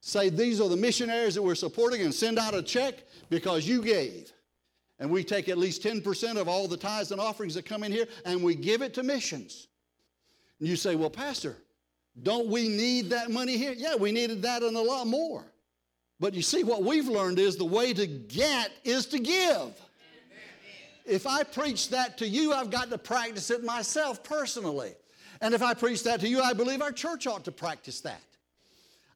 say 0.00 0.30
these 0.30 0.60
are 0.60 0.68
the 0.68 0.76
missionaries 0.76 1.34
that 1.34 1.42
we're 1.42 1.54
supporting 1.54 2.02
and 2.02 2.12
send 2.12 2.38
out 2.38 2.54
a 2.54 2.62
check 2.62 2.94
because 3.28 3.66
you 3.68 3.82
gave. 3.82 4.32
And 4.98 5.10
we 5.10 5.24
take 5.24 5.48
at 5.48 5.58
least 5.58 5.82
10% 5.82 6.36
of 6.36 6.48
all 6.48 6.68
the 6.68 6.76
tithes 6.76 7.12
and 7.12 7.20
offerings 7.20 7.54
that 7.54 7.64
come 7.64 7.84
in 7.84 7.92
here 7.92 8.06
and 8.24 8.42
we 8.42 8.54
give 8.54 8.82
it 8.82 8.94
to 8.94 9.02
missions. 9.02 9.68
And 10.58 10.68
you 10.68 10.76
say, 10.76 10.94
well, 10.94 11.10
Pastor, 11.10 11.56
don't 12.22 12.48
we 12.48 12.68
need 12.68 13.10
that 13.10 13.30
money 13.30 13.56
here? 13.56 13.72
Yeah, 13.76 13.96
we 13.96 14.12
needed 14.12 14.42
that 14.42 14.62
and 14.62 14.76
a 14.76 14.80
lot 14.80 15.06
more. 15.06 15.44
But 16.18 16.34
you 16.34 16.42
see, 16.42 16.64
what 16.64 16.82
we've 16.82 17.08
learned 17.08 17.38
is 17.38 17.56
the 17.56 17.64
way 17.64 17.94
to 17.94 18.06
get 18.06 18.72
is 18.84 19.06
to 19.06 19.18
give. 19.18 19.72
If 21.04 21.26
I 21.26 21.42
preach 21.42 21.90
that 21.90 22.18
to 22.18 22.28
you, 22.28 22.52
I've 22.52 22.70
got 22.70 22.90
to 22.90 22.98
practice 22.98 23.50
it 23.50 23.64
myself 23.64 24.22
personally. 24.22 24.92
And 25.40 25.54
if 25.54 25.62
I 25.62 25.74
preach 25.74 26.02
that 26.04 26.20
to 26.20 26.28
you, 26.28 26.40
I 26.40 26.52
believe 26.52 26.82
our 26.82 26.92
church 26.92 27.26
ought 27.26 27.44
to 27.44 27.52
practice 27.52 28.00
that. 28.02 28.20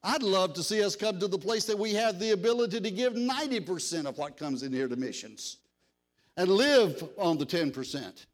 I'd 0.03 0.23
love 0.23 0.53
to 0.53 0.63
see 0.63 0.83
us 0.83 0.95
come 0.95 1.19
to 1.19 1.27
the 1.27 1.37
place 1.37 1.65
that 1.65 1.77
we 1.77 1.93
have 1.93 2.19
the 2.19 2.31
ability 2.31 2.79
to 2.79 2.91
give 2.91 3.13
90% 3.13 4.05
of 4.05 4.17
what 4.17 4.37
comes 4.37 4.61
in 4.61 4.71
here 4.71 4.87
to 4.87 4.95
missions 4.95 5.57
and 6.37 6.49
live 6.49 7.03
on 7.17 7.37
the 7.37 7.45
10%. 7.45 8.25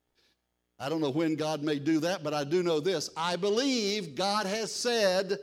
I 0.80 0.90
don't 0.90 1.00
know 1.00 1.12
when 1.12 1.36
God 1.36 1.64
may 1.64 1.80
do 1.80 2.00
that, 2.00 2.24
but 2.24 2.34
I 2.34 2.44
do 2.44 2.64
know 2.64 2.80
this. 2.80 3.10
I 3.16 3.36
believe 3.36 4.16
God 4.16 4.46
has 4.48 4.72
said 4.72 5.38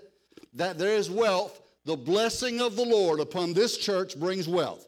that 0.55 0.79
there 0.79 0.97
is 0.97 1.11
wealth. 1.11 1.63
The 1.85 1.97
blessing 1.97 2.61
of 2.61 2.77
the 2.77 2.85
Lord 2.85 3.21
upon 3.21 3.53
this 3.53 3.79
church 3.79 4.19
brings 4.19 4.49
wealth. 4.49 4.87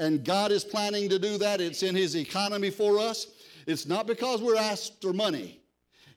And 0.00 0.24
God 0.24 0.50
is 0.50 0.64
planning 0.64 1.10
to 1.10 1.18
do 1.18 1.36
that. 1.38 1.60
It's 1.60 1.82
in 1.82 1.94
His 1.94 2.16
economy 2.16 2.70
for 2.70 2.98
us. 2.98 3.26
It's 3.66 3.86
not 3.86 4.06
because 4.06 4.40
we're 4.40 4.56
after 4.56 5.12
money, 5.12 5.60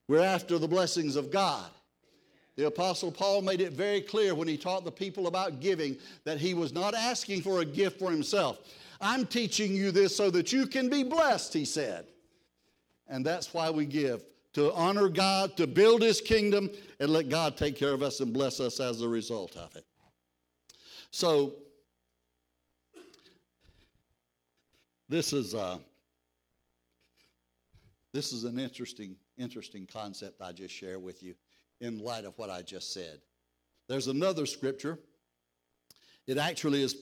we're 0.07 0.23
after 0.23 0.57
the 0.57 0.67
blessings 0.67 1.15
of 1.15 1.29
God. 1.29 1.69
The 2.55 2.67
Apostle 2.67 3.11
Paul 3.11 3.41
made 3.41 3.61
it 3.61 3.73
very 3.73 3.99
clear 3.99 4.35
when 4.35 4.47
he 4.47 4.57
taught 4.57 4.85
the 4.85 4.91
people 4.91 5.25
about 5.25 5.59
giving 5.59 5.97
that 6.23 6.37
he 6.37 6.53
was 6.53 6.71
not 6.71 6.93
asking 6.93 7.41
for 7.41 7.61
a 7.61 7.65
gift 7.65 7.97
for 7.97 8.11
himself. 8.11 8.59
I'm 9.01 9.25
teaching 9.25 9.73
you 9.73 9.89
this 9.89 10.15
so 10.15 10.29
that 10.29 10.53
you 10.53 10.67
can 10.67 10.87
be 10.87 11.03
blessed, 11.03 11.51
he 11.51 11.65
said. 11.65 12.05
And 13.07 13.25
that's 13.25 13.55
why 13.55 13.71
we 13.71 13.87
give 13.87 14.23
to 14.53 14.71
honor 14.73 15.09
God, 15.09 15.57
to 15.57 15.65
build 15.65 16.03
his 16.03 16.21
kingdom, 16.21 16.69
and 16.99 17.09
let 17.09 17.27
God 17.27 17.57
take 17.57 17.75
care 17.75 17.91
of 17.91 18.03
us 18.03 18.19
and 18.19 18.31
bless 18.31 18.59
us 18.59 18.79
as 18.79 19.01
a 19.01 19.07
result 19.07 19.57
of 19.57 19.75
it. 19.75 19.85
So, 21.09 21.55
this 25.13 25.31
is, 25.31 25.53
uh, 25.53 25.77
this 28.13 28.33
is 28.33 28.45
an 28.45 28.57
interesting, 28.57 29.15
interesting 29.37 29.85
concept 29.85 30.41
I 30.41 30.51
just 30.51 30.73
share 30.73 30.97
with 30.97 31.21
you 31.21 31.35
in 31.81 31.99
light 31.99 32.25
of 32.25 32.35
what 32.39 32.49
I 32.49 32.63
just 32.63 32.91
said. 32.93 33.21
There's 33.87 34.07
another 34.07 34.47
scripture. 34.47 34.97
It 36.25 36.39
actually 36.39 36.81
is 36.81 36.95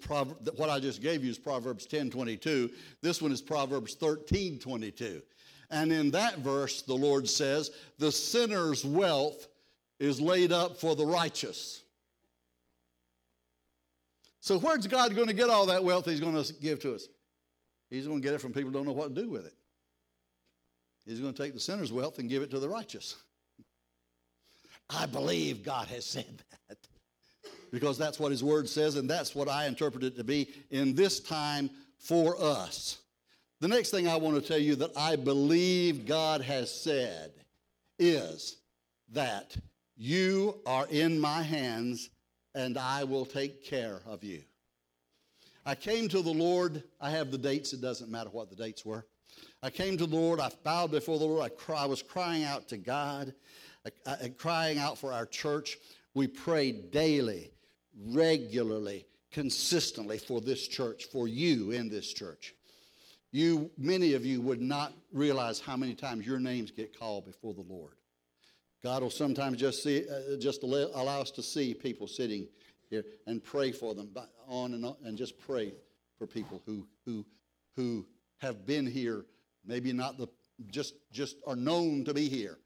what 0.57 0.69
I 0.69 0.81
just 0.81 1.01
gave 1.01 1.23
you 1.23 1.31
is 1.31 1.37
Proverbs 1.37 1.85
10:22. 1.85 2.73
This 3.01 3.21
one 3.21 3.31
is 3.31 3.41
Proverbs 3.41 3.95
13:22. 3.95 5.21
And 5.69 5.93
in 5.93 6.11
that 6.11 6.39
verse, 6.39 6.81
the 6.81 6.93
Lord 6.93 7.29
says, 7.29 7.71
"The 7.97 8.11
sinner's 8.11 8.83
wealth 8.83 9.47
is 9.99 10.19
laid 10.19 10.51
up 10.51 10.77
for 10.77 10.97
the 10.97 11.05
righteous." 11.05 11.81
So 14.41 14.59
where's 14.59 14.85
God 14.85 15.15
going 15.15 15.27
to 15.27 15.33
get 15.33 15.49
all 15.49 15.67
that 15.67 15.85
wealth 15.85 16.07
He's 16.07 16.19
going 16.19 16.43
to 16.43 16.53
give 16.55 16.81
to 16.81 16.95
us? 16.95 17.07
He's 17.91 18.07
going 18.07 18.21
to 18.21 18.25
get 18.25 18.33
it 18.33 18.41
from 18.41 18.53
people 18.53 18.71
who 18.71 18.73
don't 18.73 18.85
know 18.85 18.93
what 18.93 19.13
to 19.13 19.21
do 19.21 19.29
with 19.29 19.45
it. 19.45 19.53
He's 21.05 21.19
going 21.19 21.33
to 21.33 21.43
take 21.43 21.53
the 21.53 21.59
sinner's 21.59 21.91
wealth 21.91 22.17
and 22.19 22.29
give 22.29 22.41
it 22.41 22.49
to 22.51 22.59
the 22.59 22.69
righteous. 22.69 23.17
I 24.89 25.05
believe 25.05 25.63
God 25.63 25.87
has 25.89 26.05
said 26.05 26.41
that. 26.67 26.77
Because 27.71 27.97
that's 27.97 28.19
what 28.19 28.31
His 28.31 28.43
Word 28.43 28.67
says, 28.67 28.95
and 28.95 29.09
that's 29.09 29.35
what 29.35 29.47
I 29.47 29.65
interpret 29.65 30.03
it 30.03 30.15
to 30.17 30.23
be 30.23 30.49
in 30.71 30.93
this 30.93 31.19
time 31.19 31.69
for 31.97 32.35
us. 32.41 32.99
The 33.59 33.67
next 33.67 33.91
thing 33.91 34.07
I 34.07 34.15
want 34.15 34.35
to 34.35 34.47
tell 34.47 34.57
you 34.57 34.75
that 34.77 34.91
I 34.97 35.15
believe 35.15 36.05
God 36.05 36.41
has 36.41 36.73
said 36.73 37.31
is 37.99 38.57
that 39.11 39.55
you 39.95 40.59
are 40.65 40.87
in 40.89 41.19
my 41.19 41.43
hands 41.43 42.09
and 42.55 42.77
I 42.77 43.03
will 43.03 43.25
take 43.25 43.63
care 43.63 44.01
of 44.05 44.23
you. 44.23 44.41
I 45.65 45.75
came 45.75 46.07
to 46.09 46.21
the 46.21 46.33
Lord. 46.33 46.83
I 46.99 47.11
have 47.11 47.31
the 47.31 47.37
dates. 47.37 47.73
It 47.73 47.81
doesn't 47.81 48.09
matter 48.09 48.29
what 48.31 48.49
the 48.49 48.55
dates 48.55 48.83
were. 48.85 49.05
I 49.61 49.69
came 49.69 49.97
to 49.97 50.05
the 50.05 50.15
Lord. 50.15 50.39
I 50.39 50.51
bowed 50.63 50.91
before 50.91 51.19
the 51.19 51.25
Lord. 51.25 51.43
I, 51.43 51.49
cry, 51.49 51.83
I 51.83 51.85
was 51.85 52.01
crying 52.01 52.43
out 52.43 52.67
to 52.69 52.77
God, 52.77 53.33
I, 53.85 54.11
I, 54.11 54.29
crying 54.29 54.77
out 54.77 54.97
for 54.97 55.13
our 55.13 55.25
church. 55.25 55.77
We 56.13 56.27
prayed 56.27 56.91
daily, 56.91 57.51
regularly, 58.07 59.05
consistently 59.31 60.17
for 60.17 60.41
this 60.41 60.67
church, 60.67 61.05
for 61.05 61.27
you 61.27 61.71
in 61.71 61.89
this 61.89 62.11
church. 62.11 62.55
You, 63.31 63.71
many 63.77 64.13
of 64.13 64.25
you 64.25 64.41
would 64.41 64.61
not 64.61 64.93
realize 65.13 65.59
how 65.59 65.77
many 65.77 65.93
times 65.93 66.25
your 66.25 66.39
names 66.39 66.71
get 66.71 66.99
called 66.99 67.25
before 67.25 67.53
the 67.53 67.61
Lord. 67.61 67.93
God 68.83 69.03
will 69.03 69.11
sometimes 69.11 69.57
just 69.57 69.83
see, 69.83 70.05
uh, 70.09 70.37
just 70.37 70.63
allow 70.63 71.21
us 71.21 71.31
to 71.31 71.43
see 71.43 71.73
people 71.73 72.07
sitting 72.07 72.47
here 72.91 73.03
and 73.25 73.43
pray 73.43 73.71
for 73.71 73.95
them 73.95 74.13
on 74.47 74.75
and 74.75 74.85
on, 74.85 74.95
and 75.03 75.17
just 75.17 75.39
pray 75.39 75.73
for 76.19 76.27
people 76.27 76.61
who 76.67 76.85
who 77.05 77.25
who 77.75 78.05
have 78.37 78.67
been 78.67 78.85
here, 78.85 79.25
maybe 79.65 79.91
not 79.91 80.19
the 80.19 80.27
just 80.69 80.93
just 81.11 81.37
are 81.47 81.55
known 81.55 82.03
to 82.05 82.13
be 82.13 82.29
here, 82.29 82.59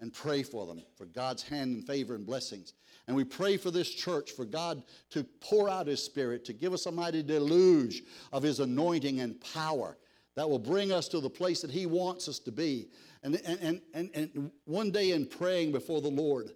and 0.00 0.12
pray 0.12 0.42
for 0.42 0.66
them 0.66 0.82
for 0.96 1.06
God's 1.06 1.42
hand 1.42 1.76
and 1.76 1.86
favor 1.86 2.14
and 2.14 2.26
blessings. 2.26 2.74
And 3.06 3.16
we 3.16 3.24
pray 3.24 3.56
for 3.56 3.70
this 3.70 3.88
church 3.88 4.32
for 4.32 4.44
God 4.44 4.82
to 5.10 5.24
pour 5.40 5.70
out 5.70 5.86
His 5.86 6.02
Spirit 6.02 6.44
to 6.44 6.52
give 6.52 6.74
us 6.74 6.84
a 6.84 6.92
mighty 6.92 7.22
deluge 7.22 8.02
of 8.32 8.42
His 8.42 8.60
anointing 8.60 9.20
and 9.20 9.40
power 9.40 9.96
that 10.34 10.48
will 10.48 10.58
bring 10.58 10.92
us 10.92 11.08
to 11.08 11.20
the 11.20 11.30
place 11.30 11.62
that 11.62 11.70
He 11.70 11.86
wants 11.86 12.28
us 12.28 12.38
to 12.40 12.52
be. 12.52 12.90
And, 13.22 13.40
and, 13.44 13.80
and, 13.94 14.10
and 14.14 14.50
one 14.66 14.90
day 14.90 15.10
in 15.12 15.26
praying 15.26 15.72
before 15.72 16.00
the 16.00 16.10
Lord, 16.10 16.52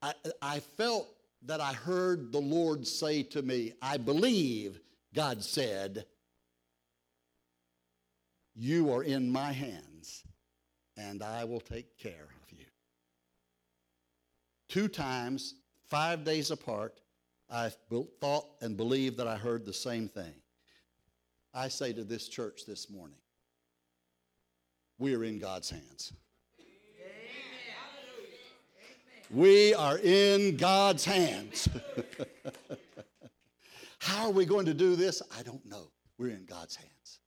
I, 0.00 0.14
I 0.40 0.60
felt 0.60 1.06
that 1.46 1.60
I 1.60 1.72
heard 1.72 2.32
the 2.32 2.40
Lord 2.40 2.86
say 2.86 3.22
to 3.24 3.42
me, 3.42 3.72
I 3.82 3.96
believe 3.96 4.80
God 5.14 5.42
said, 5.42 6.06
You 8.54 8.92
are 8.92 9.02
in 9.02 9.30
my 9.30 9.52
hands, 9.52 10.22
and 10.96 11.22
I 11.22 11.44
will 11.44 11.60
take 11.60 11.98
care 11.98 12.28
of 12.44 12.58
you. 12.58 12.64
Two 14.68 14.88
times, 14.88 15.54
five 15.88 16.24
days 16.24 16.50
apart, 16.50 17.00
I 17.50 17.70
thought 18.20 18.46
and 18.60 18.76
believed 18.76 19.18
that 19.18 19.26
I 19.26 19.36
heard 19.36 19.66
the 19.66 19.72
same 19.72 20.08
thing. 20.08 20.32
I 21.52 21.68
say 21.68 21.92
to 21.92 22.04
this 22.04 22.28
church 22.28 22.64
this 22.66 22.88
morning, 22.88 23.18
we 24.98 25.14
are 25.14 25.24
in 25.24 25.38
God's 25.38 25.68
hands. 25.68 26.12
We 29.32 29.72
are 29.72 29.98
in 29.98 30.58
God's 30.58 31.06
hands. 31.06 31.66
How 33.98 34.26
are 34.26 34.30
we 34.30 34.44
going 34.44 34.66
to 34.66 34.74
do 34.74 34.94
this? 34.94 35.22
I 35.38 35.42
don't 35.42 35.64
know. 35.64 35.90
We're 36.18 36.34
in 36.34 36.44
God's 36.44 36.76
hands. 36.76 37.20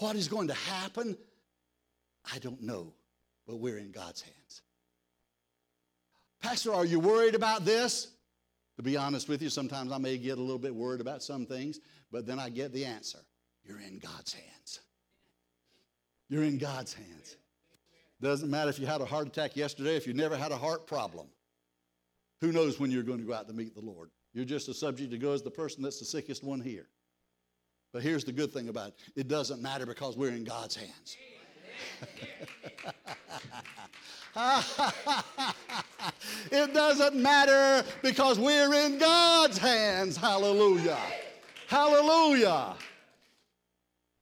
What 0.00 0.16
is 0.16 0.28
going 0.28 0.48
to 0.48 0.54
happen? 0.54 1.16
I 2.30 2.38
don't 2.40 2.62
know, 2.62 2.92
but 3.46 3.56
we're 3.56 3.78
in 3.78 3.90
God's 3.90 4.20
hands. 4.20 4.62
Pastor, 6.42 6.74
are 6.74 6.84
you 6.84 7.00
worried 7.00 7.34
about 7.34 7.64
this? 7.64 8.08
To 8.76 8.82
be 8.82 8.96
honest 8.96 9.28
with 9.28 9.40
you, 9.40 9.48
sometimes 9.48 9.92
I 9.92 9.98
may 9.98 10.18
get 10.18 10.38
a 10.38 10.40
little 10.40 10.58
bit 10.58 10.74
worried 10.74 11.00
about 11.00 11.22
some 11.22 11.46
things, 11.46 11.80
but 12.10 12.26
then 12.26 12.38
I 12.38 12.50
get 12.50 12.72
the 12.72 12.84
answer. 12.84 13.18
You're 13.64 13.80
in 13.80 13.98
God's 13.98 14.34
hands. 14.34 14.80
You're 16.28 16.44
in 16.44 16.58
God's 16.58 16.92
hands. 16.92 17.36
Doesn't 18.22 18.48
matter 18.48 18.70
if 18.70 18.78
you 18.78 18.86
had 18.86 19.00
a 19.00 19.04
heart 19.04 19.26
attack 19.26 19.56
yesterday, 19.56 19.96
if 19.96 20.06
you 20.06 20.14
never 20.14 20.36
had 20.36 20.52
a 20.52 20.56
heart 20.56 20.86
problem. 20.86 21.26
Who 22.40 22.52
knows 22.52 22.78
when 22.78 22.92
you're 22.92 23.02
going 23.02 23.18
to 23.18 23.24
go 23.24 23.34
out 23.34 23.48
to 23.48 23.52
meet 23.52 23.74
the 23.74 23.80
Lord? 23.80 24.10
You're 24.32 24.44
just 24.44 24.68
a 24.68 24.74
subject 24.74 25.10
to 25.10 25.18
go 25.18 25.32
as 25.32 25.42
the 25.42 25.50
person 25.50 25.82
that's 25.82 25.98
the 25.98 26.04
sickest 26.04 26.44
one 26.44 26.60
here. 26.60 26.86
But 27.92 28.02
here's 28.02 28.24
the 28.24 28.32
good 28.32 28.52
thing 28.52 28.68
about 28.68 28.88
it 28.88 28.94
it 29.16 29.28
doesn't 29.28 29.60
matter 29.60 29.86
because 29.86 30.16
we're 30.16 30.30
in 30.30 30.44
God's 30.44 30.76
hands. 30.76 31.16
it 36.52 36.72
doesn't 36.72 37.16
matter 37.16 37.84
because 38.02 38.38
we're 38.38 38.72
in 38.72 38.98
God's 38.98 39.58
hands. 39.58 40.16
Hallelujah. 40.16 40.96
Hallelujah. 41.66 42.76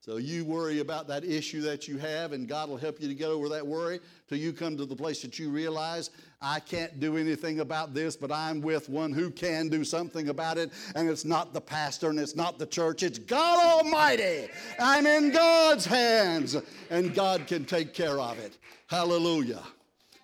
So 0.02 0.16
you 0.16 0.46
worry 0.46 0.78
about 0.78 1.08
that 1.08 1.24
issue 1.24 1.60
that 1.60 1.86
you 1.86 1.98
have, 1.98 2.32
and 2.32 2.48
God 2.48 2.70
will 2.70 2.78
help 2.78 3.02
you 3.02 3.08
to 3.08 3.14
get 3.14 3.28
over 3.28 3.50
that 3.50 3.66
worry 3.66 4.00
till 4.28 4.38
you 4.38 4.50
come 4.50 4.78
to 4.78 4.86
the 4.86 4.96
place 4.96 5.20
that 5.20 5.38
you 5.38 5.50
realize, 5.50 6.08
I 6.40 6.58
can't 6.60 6.98
do 7.00 7.18
anything 7.18 7.60
about 7.60 7.92
this, 7.92 8.16
but 8.16 8.32
I'm 8.32 8.62
with 8.62 8.88
one 8.88 9.12
who 9.12 9.30
can 9.30 9.68
do 9.68 9.84
something 9.84 10.30
about 10.30 10.56
it, 10.56 10.70
and 10.94 11.06
it's 11.06 11.26
not 11.26 11.52
the 11.52 11.60
pastor 11.60 12.08
and 12.08 12.18
it's 12.18 12.34
not 12.34 12.58
the 12.58 12.64
church, 12.64 13.02
it's 13.02 13.18
God 13.18 13.84
Almighty. 13.84 14.48
I'm 14.78 15.06
in 15.06 15.32
God's 15.32 15.84
hands, 15.84 16.56
and 16.88 17.14
God 17.14 17.46
can 17.46 17.66
take 17.66 17.92
care 17.92 18.18
of 18.18 18.38
it. 18.38 18.56
Hallelujah. 18.86 19.62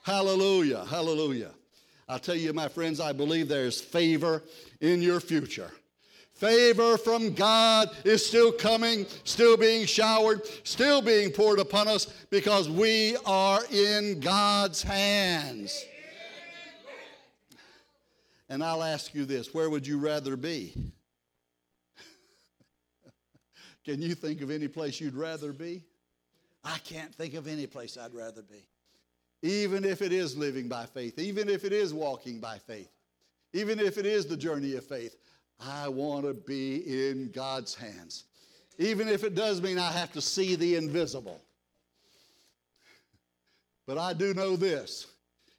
Hallelujah. 0.04 0.86
Hallelujah. 0.86 1.50
I'll 2.08 2.18
tell 2.18 2.34
you, 2.34 2.54
my 2.54 2.68
friends, 2.68 2.98
I 2.98 3.12
believe 3.12 3.48
there's 3.48 3.78
favor 3.78 4.42
in 4.80 5.02
your 5.02 5.20
future. 5.20 5.70
Favor 6.36 6.98
from 6.98 7.32
God 7.32 7.88
is 8.04 8.24
still 8.24 8.52
coming, 8.52 9.06
still 9.24 9.56
being 9.56 9.86
showered, 9.86 10.42
still 10.64 11.00
being 11.00 11.30
poured 11.30 11.58
upon 11.58 11.88
us 11.88 12.04
because 12.28 12.68
we 12.68 13.16
are 13.24 13.60
in 13.70 14.20
God's 14.20 14.82
hands. 14.82 15.82
And 18.50 18.62
I'll 18.62 18.82
ask 18.82 19.14
you 19.14 19.24
this 19.24 19.54
where 19.54 19.70
would 19.70 19.86
you 19.86 19.98
rather 19.98 20.36
be? 20.36 20.74
Can 23.86 24.02
you 24.02 24.14
think 24.14 24.42
of 24.42 24.50
any 24.50 24.68
place 24.68 25.00
you'd 25.00 25.16
rather 25.16 25.54
be? 25.54 25.84
I 26.62 26.76
can't 26.84 27.14
think 27.14 27.32
of 27.32 27.46
any 27.46 27.66
place 27.66 27.96
I'd 27.96 28.12
rather 28.12 28.42
be. 28.42 28.66
Even 29.40 29.86
if 29.86 30.02
it 30.02 30.12
is 30.12 30.36
living 30.36 30.68
by 30.68 30.84
faith, 30.84 31.18
even 31.18 31.48
if 31.48 31.64
it 31.64 31.72
is 31.72 31.94
walking 31.94 32.40
by 32.40 32.58
faith. 32.58 32.90
even 33.54 33.80
if 33.80 33.96
it 33.96 34.04
is 34.04 34.26
the 34.26 34.36
journey 34.36 34.74
of 34.74 34.84
faith, 34.84 35.16
I 35.60 35.88
want 35.88 36.26
to 36.26 36.34
be 36.34 37.10
in 37.10 37.30
God's 37.32 37.74
hands. 37.74 38.24
Even 38.78 39.08
if 39.08 39.24
it 39.24 39.34
does 39.34 39.62
mean 39.62 39.78
I 39.78 39.90
have 39.90 40.12
to 40.12 40.20
see 40.20 40.54
the 40.54 40.76
invisible. 40.76 41.40
But 43.86 43.98
I 43.98 44.12
do 44.12 44.34
know 44.34 44.56
this 44.56 45.06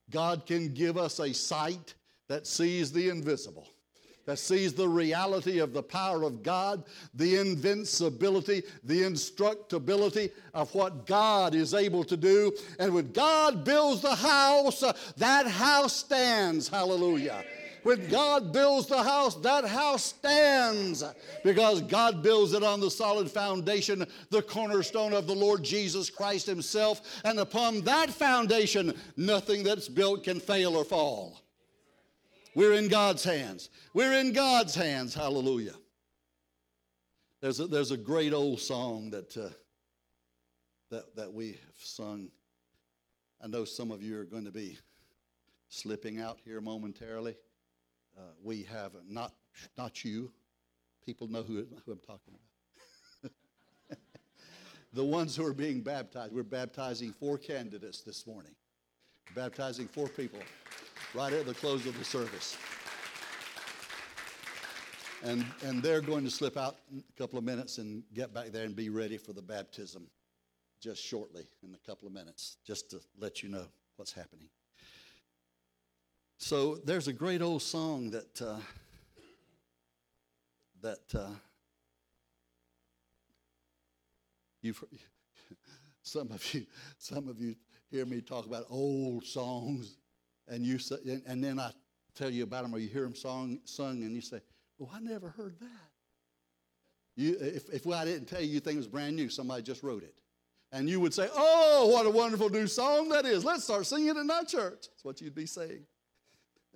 God 0.09 0.45
can 0.45 0.73
give 0.73 0.97
us 0.97 1.19
a 1.19 1.33
sight 1.33 1.95
that 2.27 2.45
sees 2.45 2.91
the 2.91 3.09
invisible 3.09 3.67
that 4.27 4.37
sees 4.37 4.73
the 4.73 4.87
reality 4.87 5.59
of 5.59 5.73
the 5.73 5.81
power 5.81 6.23
of 6.23 6.43
God, 6.43 6.83
the 7.13 7.37
invincibility, 7.37 8.61
the 8.83 9.03
instructability 9.03 10.31
of 10.53 10.73
what 10.75 11.07
God 11.07 11.55
is 11.55 11.73
able 11.73 12.03
to 12.03 12.17
do. 12.17 12.51
And 12.77 12.93
when 12.93 13.13
God 13.13 13.63
builds 13.63 14.01
the 14.01 14.13
house, 14.13 14.83
that 15.15 15.47
house 15.47 15.95
stands. 15.95 16.67
Hallelujah. 16.67 17.45
When 17.87 18.05
God 18.09 18.51
builds 18.51 18.87
the 18.87 19.01
house, 19.01 19.35
that 19.35 19.65
house 19.65 20.03
stands 20.03 21.05
because 21.41 21.81
God 21.83 22.21
builds 22.21 22.51
it 22.51 22.61
on 22.61 22.81
the 22.81 22.91
solid 22.91 23.31
foundation, 23.31 24.05
the 24.29 24.41
cornerstone 24.41 25.13
of 25.13 25.25
the 25.25 25.33
Lord 25.33 25.63
Jesus 25.63 26.09
Christ 26.09 26.47
Himself. 26.47 27.21
And 27.23 27.39
upon 27.39 27.79
that 27.83 28.09
foundation, 28.09 28.93
nothing 29.15 29.63
that's 29.63 29.87
built 29.87 30.25
can 30.25 30.41
fail 30.41 30.75
or 30.75 30.83
fall. 30.83 31.39
We're 32.55 32.73
in 32.73 32.89
God's 32.89 33.23
hands. 33.23 33.69
We're 33.93 34.19
in 34.19 34.33
God's 34.33 34.75
hands. 34.75 35.13
Hallelujah. 35.13 35.75
There's 37.39 37.61
a, 37.61 37.67
there's 37.67 37.91
a 37.91 37.97
great 37.97 38.33
old 38.33 38.59
song 38.59 39.11
that, 39.11 39.37
uh, 39.37 39.47
that, 40.91 41.15
that 41.15 41.31
we 41.31 41.51
have 41.51 41.77
sung. 41.77 42.27
I 43.41 43.47
know 43.47 43.63
some 43.63 43.91
of 43.91 44.03
you 44.03 44.19
are 44.19 44.25
going 44.25 44.43
to 44.43 44.51
be 44.51 44.77
slipping 45.69 46.19
out 46.19 46.39
here 46.43 46.59
momentarily. 46.59 47.37
Uh, 48.17 48.21
we 48.43 48.63
have, 48.63 48.93
not, 49.07 49.33
not 49.77 50.03
you, 50.03 50.31
people 51.05 51.27
know 51.27 51.43
who, 51.43 51.65
who 51.85 51.91
I'm 51.91 51.99
talking 51.99 52.33
about. 52.33 53.31
the 54.93 55.03
ones 55.03 55.35
who 55.35 55.45
are 55.45 55.53
being 55.53 55.81
baptized. 55.81 56.33
We're 56.33 56.43
baptizing 56.43 57.11
four 57.11 57.37
candidates 57.37 58.01
this 58.01 58.25
morning, 58.25 58.53
baptizing 59.35 59.87
four 59.87 60.07
people 60.07 60.39
right 61.13 61.31
at 61.31 61.45
the 61.45 61.53
close 61.53 61.85
of 61.85 61.97
the 61.97 62.05
service. 62.05 62.57
And, 65.23 65.45
and 65.63 65.83
they're 65.83 66.01
going 66.01 66.23
to 66.23 66.31
slip 66.31 66.57
out 66.57 66.77
a 66.97 67.21
couple 67.21 67.37
of 67.37 67.45
minutes 67.45 67.77
and 67.77 68.03
get 68.13 68.33
back 68.33 68.47
there 68.47 68.65
and 68.65 68.75
be 68.75 68.89
ready 68.89 69.17
for 69.17 69.33
the 69.33 69.41
baptism 69.41 70.07
just 70.79 71.03
shortly 71.03 71.45
in 71.63 71.73
a 71.73 71.87
couple 71.87 72.07
of 72.07 72.13
minutes, 72.13 72.57
just 72.65 72.89
to 72.91 72.99
let 73.19 73.43
you 73.43 73.49
know 73.49 73.65
what's 73.95 74.11
happening. 74.11 74.47
So 76.37 76.75
there's 76.75 77.07
a 77.07 77.13
great 77.13 77.41
old 77.41 77.61
song 77.61 78.11
that 78.11 78.41
uh, 78.41 78.59
that 80.81 81.15
uh, 81.15 81.29
you've 84.61 84.83
some 86.03 86.31
of 86.31 86.53
you 86.53 86.65
some 86.99 87.27
of 87.27 87.39
you 87.41 87.55
hear 87.89 88.05
me 88.05 88.21
talk 88.21 88.45
about 88.45 88.65
old 88.69 89.25
songs 89.25 89.97
and 90.47 90.65
you 90.65 90.77
say, 90.77 90.97
and 91.25 91.43
then 91.43 91.59
I 91.59 91.71
tell 92.15 92.29
you 92.29 92.43
about 92.43 92.63
them, 92.63 92.73
or 92.73 92.79
you 92.79 92.87
hear 92.87 93.03
them 93.03 93.15
song, 93.15 93.59
sung, 93.65 94.03
and 94.03 94.13
you 94.13 94.21
say, 94.21 94.39
"Well, 94.77 94.89
I 94.93 94.99
never 94.99 95.29
heard 95.29 95.59
that." 95.59 95.91
You, 97.15 97.35
if, 97.41 97.67
if 97.69 97.87
I 97.87 98.05
didn't 98.05 98.27
tell 98.27 98.41
you, 98.41 98.47
you 98.47 98.59
think 98.59 98.75
it 98.75 98.77
was 98.77 98.87
brand 98.87 99.15
new, 99.15 99.27
somebody 99.27 99.63
just 99.63 99.83
wrote 99.83 100.03
it, 100.03 100.13
and 100.71 100.87
you 100.87 100.99
would 100.99 101.13
say, 101.13 101.29
"Oh, 101.33 101.89
what 101.91 102.05
a 102.05 102.09
wonderful 102.09 102.49
new 102.49 102.67
song 102.67 103.09
that 103.09 103.25
is! 103.25 103.43
Let's 103.43 103.63
start 103.63 103.85
singing 103.85 104.09
it 104.09 104.17
in 104.17 104.29
our 104.29 104.45
church." 104.45 104.87
That's 104.87 105.03
what 105.03 105.19
you'd 105.19 105.35
be 105.35 105.45
saying. 105.45 105.85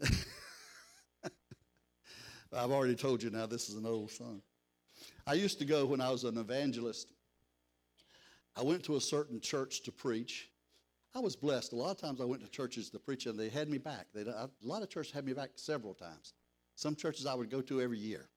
I've 2.54 2.72
already 2.72 2.96
told 2.96 3.24
you 3.24 3.30
now. 3.30 3.46
This 3.46 3.70
is 3.70 3.76
an 3.76 3.86
old 3.86 4.12
song. 4.12 4.42
I 5.26 5.34
used 5.34 5.60
to 5.60 5.66
go 5.66 5.86
when 5.86 6.02
I 6.02 6.10
was 6.10 6.24
an 6.24 6.38
evangelist. 6.38 7.14
I 8.56 8.64
went 8.64 8.84
to 8.86 8.96
a 8.98 9.02
certain 9.02 9.40
church 9.40 9.84
to 9.84 9.92
preach, 9.92 10.52
I 11.14 11.20
was 11.20 11.36
blessed. 11.36 11.74
A 11.74 11.76
lot 11.76 11.92
of 11.92 11.98
times 11.98 12.22
I 12.22 12.26
went 12.26 12.42
to 12.42 12.50
churches 12.50 12.90
to 12.92 13.00
preach, 13.00 13.26
and 13.26 13.38
they 13.38 13.50
had 13.50 13.70
me 13.70 13.78
back. 13.78 14.08
They, 14.14 14.22
a 14.22 14.50
lot 14.62 14.82
of 14.82 14.90
churches 14.90 15.12
had 15.12 15.26
me 15.26 15.34
back 15.34 15.52
several 15.56 15.94
times. 15.94 16.34
Some 16.76 16.96
churches 16.96 17.26
I 17.26 17.34
would 17.34 17.50
go 17.50 17.62
to 17.62 17.82
every 17.82 18.00
year. 18.00 18.30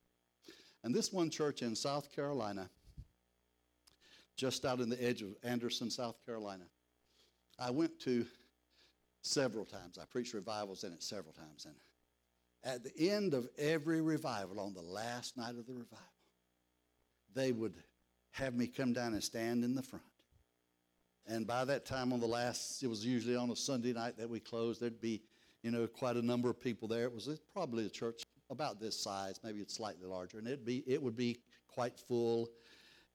And 0.83 0.94
this 0.94 1.12
one 1.12 1.31
church 1.31 1.62
in 1.62 1.77
South 1.77 2.11
Carolina, 2.11 2.68
just 4.37 4.64
out 4.64 4.81
in 4.81 4.88
the 4.88 5.03
edge 5.03 5.22
of 5.22 5.37
Anderson, 5.44 5.88
South 5.88 6.16
Carolina, 6.27 6.64
I 7.59 7.70
went 7.70 8.00
to 8.00 8.27
several 9.24 9.64
times. 9.64 9.98
I 10.00 10.04
preached 10.04 10.34
revivals 10.34 10.84
in 10.84 10.92
it 10.92 11.02
several 11.02 11.32
times. 11.32 11.66
And 11.66 11.74
at 12.62 12.84
the 12.84 13.10
end 13.10 13.34
of 13.34 13.48
every 13.58 14.00
revival, 14.00 14.60
on 14.60 14.74
the 14.74 14.82
last 14.82 15.37
night 15.37 15.56
of 15.56 15.66
the 15.66 15.72
revival, 15.72 15.98
they 17.34 17.52
would 17.52 17.74
have 18.32 18.54
me 18.54 18.66
come 18.66 18.92
down 18.92 19.14
and 19.14 19.22
stand 19.22 19.64
in 19.64 19.74
the 19.74 19.82
front. 19.82 20.04
And 21.26 21.46
by 21.46 21.64
that 21.64 21.87
time 21.87 22.12
on 22.12 22.20
the 22.20 22.26
last, 22.26 22.82
it 22.82 22.87
was 22.87 23.04
usually 23.04 23.34
on 23.34 23.50
a 23.50 23.56
Sunday 23.56 23.92
night 23.92 24.18
that 24.18 24.28
we 24.28 24.40
closed, 24.40 24.80
there'd 24.80 25.00
be, 25.00 25.22
you 25.62 25.70
know, 25.70 25.87
quite 25.87 26.16
a 26.16 26.22
number 26.22 26.50
of 26.50 26.60
people 26.60 26.87
there. 26.87 27.04
It 27.04 27.14
was 27.14 27.28
probably 27.52 27.87
a 27.87 27.90
church 27.90 28.22
about 28.50 28.78
this 28.78 28.98
size, 28.98 29.40
maybe 29.42 29.60
it's 29.60 29.74
slightly 29.74 30.06
larger, 30.06 30.38
and 30.38 30.46
it'd 30.46 30.66
be, 30.66 30.84
it 30.87 31.02
would 31.02 31.16
be 31.16 31.38
quite 31.66 31.98
full. 31.98 32.50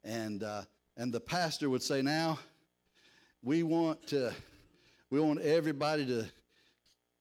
And, 0.04 0.42
uh, 0.42 0.64
and 0.98 1.14
the 1.14 1.20
pastor 1.20 1.70
would 1.70 1.84
say, 1.84 2.02
now, 2.02 2.40
we 3.44 3.62
want, 3.62 4.08
to, 4.08 4.34
we 5.10 5.20
want 5.20 5.42
everybody 5.42 6.06
to 6.06 6.26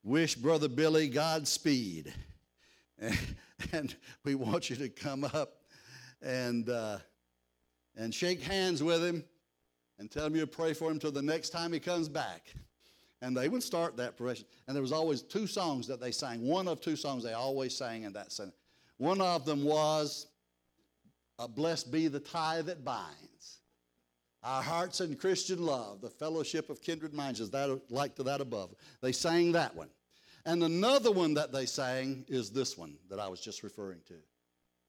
wish 0.02 0.34
Brother 0.34 0.68
Billy 0.68 1.08
Godspeed. 1.08 2.12
And, 2.98 3.18
and 3.72 3.96
we 4.24 4.34
want 4.34 4.68
you 4.68 4.76
to 4.76 4.88
come 4.88 5.24
up 5.24 5.62
and, 6.20 6.68
uh, 6.68 6.98
and 7.96 8.14
shake 8.14 8.42
hands 8.42 8.82
with 8.82 9.02
him 9.04 9.24
and 9.98 10.10
tell 10.10 10.26
him 10.26 10.36
you 10.36 10.46
pray 10.46 10.74
for 10.74 10.90
him 10.90 10.98
till 10.98 11.12
the 11.12 11.22
next 11.22 11.50
time 11.50 11.72
he 11.72 11.80
comes 11.80 12.08
back. 12.08 12.52
And 13.20 13.36
they 13.36 13.48
would 13.48 13.62
start 13.62 13.96
that 13.96 14.16
profession. 14.16 14.46
And 14.66 14.76
there 14.76 14.82
was 14.82 14.92
always 14.92 15.22
two 15.22 15.46
songs 15.46 15.86
that 15.88 16.00
they 16.00 16.12
sang. 16.12 16.46
One 16.46 16.68
of 16.68 16.80
two 16.80 16.94
songs 16.94 17.24
they 17.24 17.32
always 17.32 17.76
sang 17.76 18.04
in 18.04 18.12
that 18.12 18.32
sense. 18.32 18.52
One 18.98 19.20
of 19.20 19.44
them 19.44 19.64
was, 19.64 20.26
Blessed 21.54 21.90
be 21.92 22.08
the 22.08 22.20
tie 22.20 22.62
that 22.62 22.84
binds. 22.84 23.27
Our 24.42 24.62
hearts 24.62 25.00
in 25.00 25.16
Christian 25.16 25.64
love, 25.64 26.00
the 26.00 26.10
fellowship 26.10 26.70
of 26.70 26.80
kindred 26.80 27.12
minds 27.12 27.40
is 27.40 27.50
that 27.50 27.80
like 27.90 28.14
to 28.16 28.22
that 28.24 28.40
above. 28.40 28.74
They 29.00 29.12
sang 29.12 29.52
that 29.52 29.74
one. 29.74 29.88
And 30.46 30.62
another 30.62 31.10
one 31.10 31.34
that 31.34 31.52
they 31.52 31.66
sang 31.66 32.24
is 32.28 32.50
this 32.50 32.78
one 32.78 32.96
that 33.10 33.18
I 33.18 33.28
was 33.28 33.40
just 33.40 33.62
referring 33.62 34.00
to. 34.08 34.14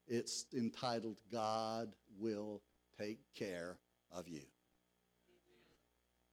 It's 0.08 0.46
entitled 0.56 1.18
God 1.32 1.90
Will 2.18 2.62
Take 2.98 3.20
Care 3.36 3.78
of 4.12 4.28
You. 4.28 4.42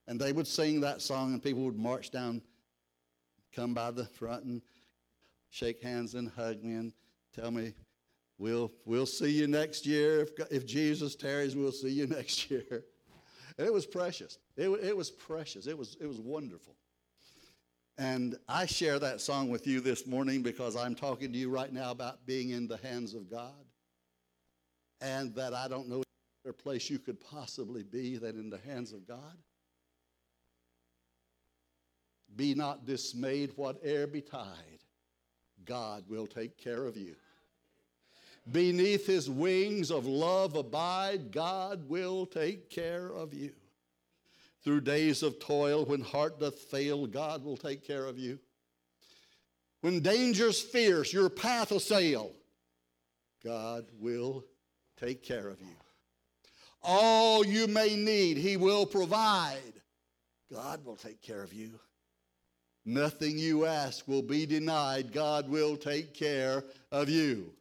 And 0.06 0.20
they 0.20 0.32
would 0.32 0.46
sing 0.46 0.80
that 0.82 1.02
song, 1.02 1.32
and 1.32 1.42
people 1.42 1.64
would 1.64 1.78
march 1.78 2.10
down, 2.10 2.42
come 3.54 3.74
by 3.74 3.90
the 3.90 4.04
front, 4.04 4.44
and 4.44 4.62
shake 5.50 5.82
hands 5.82 6.14
and 6.14 6.30
hug 6.30 6.62
me 6.62 6.74
and 6.74 6.92
tell 7.34 7.50
me, 7.50 7.74
We'll, 8.38 8.70
we'll 8.84 9.06
see 9.06 9.30
you 9.30 9.46
next 9.46 9.86
year. 9.86 10.20
If, 10.20 10.30
if 10.50 10.66
Jesus 10.66 11.14
tarries, 11.16 11.56
we'll 11.56 11.72
see 11.72 11.88
you 11.88 12.06
next 12.06 12.50
year. 12.50 12.84
It 13.58 13.72
was 13.72 13.86
precious. 13.86 14.38
It, 14.56 14.68
it 14.68 14.96
was 14.96 15.10
precious. 15.10 15.66
It 15.66 15.76
was, 15.76 15.96
it 16.00 16.06
was 16.06 16.20
wonderful. 16.20 16.74
And 17.98 18.36
I 18.48 18.66
share 18.66 18.98
that 18.98 19.22
song 19.22 19.48
with 19.48 19.66
you 19.66 19.80
this 19.80 20.06
morning 20.06 20.42
because 20.42 20.76
I'm 20.76 20.94
talking 20.94 21.32
to 21.32 21.38
you 21.38 21.48
right 21.48 21.72
now 21.72 21.90
about 21.90 22.26
being 22.26 22.50
in 22.50 22.68
the 22.68 22.76
hands 22.78 23.14
of 23.14 23.30
God. 23.30 23.52
And 25.00 25.34
that 25.34 25.54
I 25.54 25.68
don't 25.68 25.88
know 25.88 26.02
other 26.46 26.52
place 26.52 26.88
you 26.88 26.98
could 26.98 27.20
possibly 27.20 27.82
be 27.82 28.16
than 28.18 28.38
in 28.38 28.50
the 28.50 28.58
hands 28.58 28.92
of 28.92 29.06
God. 29.06 29.36
Be 32.36 32.54
not 32.54 32.84
dismayed, 32.84 33.50
whate'er 33.56 34.06
betide, 34.06 34.84
God 35.64 36.04
will 36.08 36.26
take 36.26 36.56
care 36.56 36.86
of 36.86 36.96
you. 36.96 37.16
Beneath 38.50 39.06
his 39.06 39.28
wings 39.28 39.90
of 39.90 40.06
love 40.06 40.54
abide, 40.54 41.32
God 41.32 41.88
will 41.88 42.26
take 42.26 42.70
care 42.70 43.08
of 43.08 43.34
you. 43.34 43.52
Through 44.62 44.82
days 44.82 45.22
of 45.22 45.40
toil, 45.40 45.84
when 45.84 46.00
heart 46.00 46.38
doth 46.40 46.58
fail, 46.58 47.06
God 47.06 47.44
will 47.44 47.56
take 47.56 47.86
care 47.86 48.04
of 48.04 48.18
you. 48.18 48.38
When 49.80 50.00
dangers 50.00 50.60
fierce 50.60 51.12
your 51.12 51.28
path 51.28 51.72
assail, 51.72 52.32
God 53.44 53.86
will 54.00 54.44
take 54.96 55.22
care 55.22 55.48
of 55.48 55.60
you. 55.60 55.76
All 56.82 57.44
you 57.44 57.66
may 57.66 57.96
need, 57.96 58.36
He 58.36 58.56
will 58.56 58.86
provide. 58.86 59.58
God 60.52 60.84
will 60.84 60.96
take 60.96 61.20
care 61.20 61.42
of 61.42 61.52
you. 61.52 61.78
Nothing 62.84 63.38
you 63.38 63.66
ask 63.66 64.06
will 64.06 64.22
be 64.22 64.46
denied. 64.46 65.12
God 65.12 65.48
will 65.48 65.76
take 65.76 66.14
care 66.14 66.64
of 66.92 67.08
you. 67.08 67.52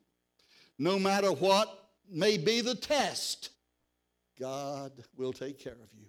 No 0.77 0.99
matter 0.99 1.31
what 1.31 1.89
may 2.09 2.37
be 2.37 2.61
the 2.61 2.75
test, 2.75 3.49
God 4.39 4.91
will 5.15 5.33
take 5.33 5.59
care 5.59 5.73
of 5.73 5.89
you. 5.93 6.07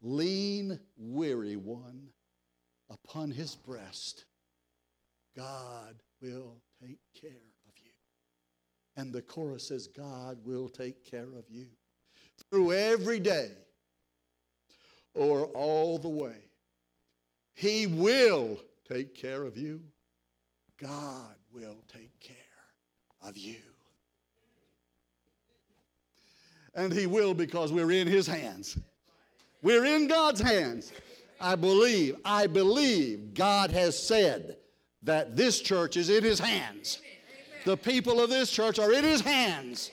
Lean, 0.00 0.78
weary 0.96 1.56
one, 1.56 2.08
upon 2.90 3.30
his 3.30 3.54
breast. 3.54 4.24
God 5.36 5.96
will 6.20 6.56
take 6.80 6.98
care 7.20 7.30
of 7.30 7.74
you. 7.82 7.90
And 8.96 9.12
the 9.12 9.22
chorus 9.22 9.68
says, 9.68 9.86
God 9.86 10.38
will 10.44 10.68
take 10.68 11.04
care 11.08 11.28
of 11.38 11.44
you 11.48 11.66
through 12.50 12.72
every 12.72 13.20
day 13.20 13.50
or 15.14 15.44
all 15.46 15.98
the 15.98 16.08
way. 16.08 16.36
He 17.54 17.86
will 17.86 18.58
take 18.88 19.14
care 19.14 19.44
of 19.44 19.56
you. 19.56 19.80
God 20.80 21.36
will 21.52 21.84
take 21.92 22.18
care 22.18 22.36
of 23.22 23.36
you. 23.36 23.56
And 26.74 26.92
He 26.92 27.06
will 27.06 27.34
because 27.34 27.72
we're 27.72 27.92
in 27.92 28.06
His 28.06 28.26
hands. 28.26 28.78
We're 29.62 29.84
in 29.84 30.08
God's 30.08 30.40
hands. 30.40 30.92
I 31.40 31.56
believe, 31.56 32.16
I 32.24 32.46
believe 32.46 33.34
God 33.34 33.70
has 33.70 34.00
said 34.00 34.56
that 35.02 35.36
this 35.36 35.60
church 35.60 35.96
is 35.96 36.08
in 36.08 36.24
His 36.24 36.38
hands. 36.38 37.00
The 37.64 37.76
people 37.76 38.20
of 38.20 38.30
this 38.30 38.50
church 38.50 38.78
are 38.78 38.92
in 38.92 39.04
His 39.04 39.20
hands. 39.20 39.90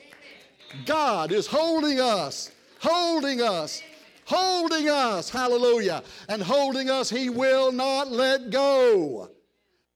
God 0.86 1.32
is 1.32 1.48
holding 1.48 2.00
us, 2.00 2.52
holding 2.80 3.42
us, 3.42 3.82
holding 4.26 4.90
us, 4.90 5.30
hallelujah, 5.30 6.04
and 6.28 6.42
holding 6.42 6.90
us. 6.90 7.10
He 7.10 7.30
will 7.30 7.72
not 7.72 8.12
let 8.12 8.52
go. 8.52 9.30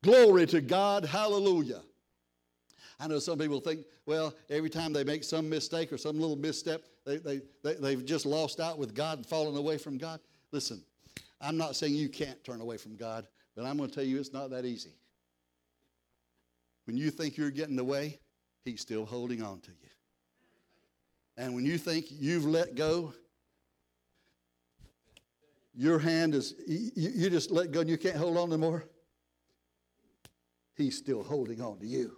Glory 0.01 0.45
to 0.47 0.59
God, 0.59 1.05
hallelujah. 1.05 1.81
I 2.99 3.07
know 3.07 3.19
some 3.19 3.37
people 3.37 3.59
think, 3.59 3.85
well, 4.05 4.33
every 4.49 4.69
time 4.69 4.93
they 4.93 5.03
make 5.03 5.23
some 5.23 5.49
mistake 5.49 5.91
or 5.91 5.97
some 5.97 6.19
little 6.19 6.35
misstep, 6.35 6.83
they, 7.05 7.17
they, 7.17 7.41
they, 7.63 7.73
they've 7.75 8.05
just 8.05 8.25
lost 8.25 8.59
out 8.59 8.77
with 8.77 8.93
God 8.93 9.17
and 9.17 9.25
fallen 9.25 9.55
away 9.57 9.77
from 9.77 9.97
God. 9.97 10.19
Listen, 10.51 10.83
I'm 11.41 11.57
not 11.57 11.75
saying 11.75 11.95
you 11.95 12.09
can't 12.09 12.41
turn 12.43 12.61
away 12.61 12.77
from 12.77 12.95
God, 12.95 13.27
but 13.55 13.65
I'm 13.65 13.77
going 13.77 13.89
to 13.89 13.95
tell 13.95 14.03
you 14.03 14.19
it's 14.19 14.33
not 14.33 14.49
that 14.51 14.65
easy. 14.65 14.93
When 16.85 16.97
you 16.97 17.11
think 17.11 17.37
you're 17.37 17.51
getting 17.51 17.79
away, 17.79 18.19
He's 18.65 18.81
still 18.81 19.05
holding 19.05 19.41
on 19.41 19.59
to 19.61 19.71
you. 19.71 19.89
And 21.35 21.53
when 21.55 21.65
you 21.65 21.77
think 21.77 22.05
you've 22.09 22.45
let 22.45 22.75
go, 22.75 23.13
your 25.73 25.99
hand 25.99 26.35
is, 26.35 26.53
you, 26.67 26.89
you 26.95 27.29
just 27.29 27.51
let 27.51 27.71
go 27.71 27.81
and 27.81 27.89
you 27.89 27.97
can't 27.97 28.15
hold 28.15 28.37
on 28.37 28.49
anymore. 28.49 28.85
He's 30.75 30.97
still 30.97 31.23
holding 31.23 31.61
on 31.61 31.79
to 31.79 31.85
you. 31.85 32.17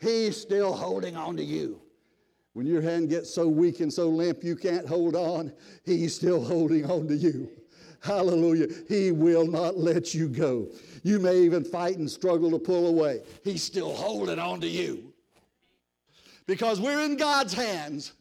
He's 0.00 0.40
still 0.40 0.72
holding 0.72 1.16
on 1.16 1.36
to 1.36 1.44
you. 1.44 1.80
When 2.52 2.66
your 2.66 2.82
hand 2.82 3.08
gets 3.08 3.32
so 3.32 3.46
weak 3.46 3.80
and 3.80 3.92
so 3.92 4.08
limp 4.08 4.42
you 4.42 4.56
can't 4.56 4.86
hold 4.86 5.14
on, 5.14 5.52
He's 5.84 6.14
still 6.14 6.42
holding 6.42 6.90
on 6.90 7.08
to 7.08 7.14
you. 7.14 7.48
Hallelujah. 8.00 8.68
He 8.88 9.10
will 9.10 9.46
not 9.46 9.76
let 9.76 10.14
you 10.14 10.28
go. 10.28 10.68
You 11.02 11.18
may 11.18 11.38
even 11.38 11.64
fight 11.64 11.98
and 11.98 12.10
struggle 12.10 12.50
to 12.52 12.58
pull 12.58 12.86
away. 12.86 13.22
He's 13.42 13.62
still 13.62 13.92
holding 13.92 14.38
on 14.38 14.60
to 14.60 14.68
you. 14.68 15.12
Because 16.46 16.80
we're 16.80 17.02
in 17.02 17.16
God's 17.16 17.52
hands. 17.52 18.12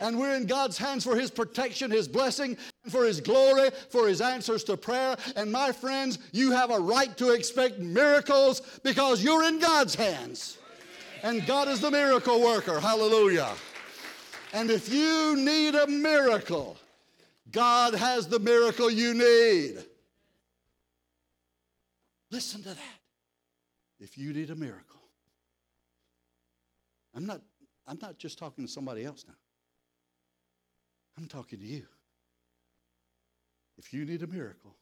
And 0.00 0.18
we're 0.18 0.34
in 0.34 0.46
God's 0.46 0.78
hands 0.78 1.04
for 1.04 1.14
His 1.14 1.30
protection, 1.30 1.90
His 1.90 2.08
blessing, 2.08 2.56
for 2.88 3.04
His 3.04 3.20
glory, 3.20 3.68
for 3.90 4.08
His 4.08 4.22
answers 4.22 4.64
to 4.64 4.76
prayer. 4.76 5.16
And 5.36 5.52
my 5.52 5.72
friends, 5.72 6.18
you 6.32 6.52
have 6.52 6.70
a 6.70 6.80
right 6.80 7.14
to 7.18 7.32
expect 7.32 7.78
miracles 7.78 8.62
because 8.82 9.22
you're 9.22 9.44
in 9.44 9.58
God's 9.58 9.94
hands. 9.94 10.56
And 11.22 11.46
God 11.46 11.68
is 11.68 11.80
the 11.80 11.90
miracle 11.90 12.40
worker. 12.40 12.80
Hallelujah. 12.80 13.52
And 14.52 14.70
if 14.70 14.92
you 14.92 15.36
need 15.36 15.74
a 15.74 15.86
miracle, 15.86 16.76
God 17.50 17.94
has 17.94 18.26
the 18.26 18.38
miracle 18.38 18.90
you 18.90 19.14
need. 19.14 19.84
Listen 22.30 22.62
to 22.62 22.70
that. 22.70 23.00
If 23.98 24.16
you 24.16 24.32
need 24.32 24.50
a 24.50 24.54
miracle, 24.54 25.00
I'm 27.14 27.26
not, 27.26 27.42
I'm 27.86 27.98
not 28.00 28.18
just 28.18 28.38
talking 28.38 28.64
to 28.64 28.70
somebody 28.70 29.04
else 29.04 29.24
now. 29.26 29.34
I'm 31.18 31.26
talking 31.26 31.58
to 31.58 31.64
you. 31.64 31.86
If 33.76 33.92
you 33.92 34.04
need 34.04 34.22
a 34.22 34.26
miracle, 34.26 34.74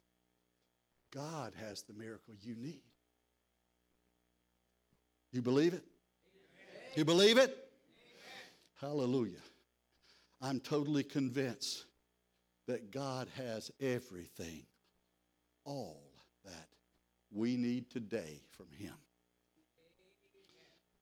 God 1.12 1.52
has 1.58 1.82
the 1.82 1.94
miracle 1.94 2.34
you 2.40 2.54
need. 2.54 2.82
You 5.32 5.42
believe 5.42 5.74
it? 5.74 5.84
You 6.94 7.04
believe 7.04 7.38
it? 7.38 7.56
Hallelujah. 8.80 9.42
I'm 10.40 10.60
totally 10.60 11.02
convinced 11.02 11.84
that 12.66 12.90
God 12.90 13.28
has 13.36 13.70
everything, 13.80 14.64
all 15.64 16.02
that 16.44 16.68
we 17.32 17.56
need 17.56 17.90
today 17.90 18.40
from 18.50 18.66
Him. 18.78 18.94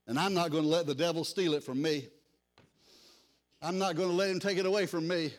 And 0.07 0.17
I'm 0.17 0.33
not 0.33 0.51
going 0.51 0.63
to 0.63 0.69
let 0.69 0.85
the 0.85 0.95
devil 0.95 1.23
steal 1.23 1.53
it 1.53 1.63
from 1.63 1.81
me. 1.81 2.07
I'm 3.61 3.77
not 3.79 3.95
going 3.95 4.09
to 4.09 4.15
let 4.15 4.29
him 4.29 4.39
take 4.39 4.57
it 4.57 4.65
away 4.65 4.85
from 4.85 5.07
me. 5.07 5.33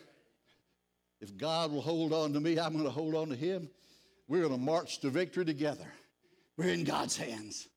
If 1.21 1.37
God 1.37 1.71
will 1.71 1.81
hold 1.81 2.11
on 2.11 2.33
to 2.33 2.39
me, 2.39 2.59
I'm 2.59 2.73
going 2.73 2.85
to 2.85 2.91
hold 2.91 3.15
on 3.15 3.29
to 3.29 3.35
him. 3.35 3.69
We're 4.27 4.41
going 4.41 4.53
to 4.53 4.59
march 4.59 4.99
to 4.99 5.09
victory 5.09 5.45
together. 5.45 5.87
We're 6.57 6.73
in 6.73 6.83
God's 6.83 7.15
hands. 7.15 7.68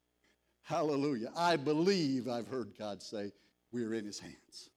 Hallelujah. 0.63 1.31
I 1.37 1.57
believe 1.57 2.29
I've 2.29 2.49
heard 2.49 2.73
God 2.79 3.03
say, 3.03 3.33
we're 3.73 3.95
in 3.95 4.05
his 4.05 4.19
hands. 4.19 4.71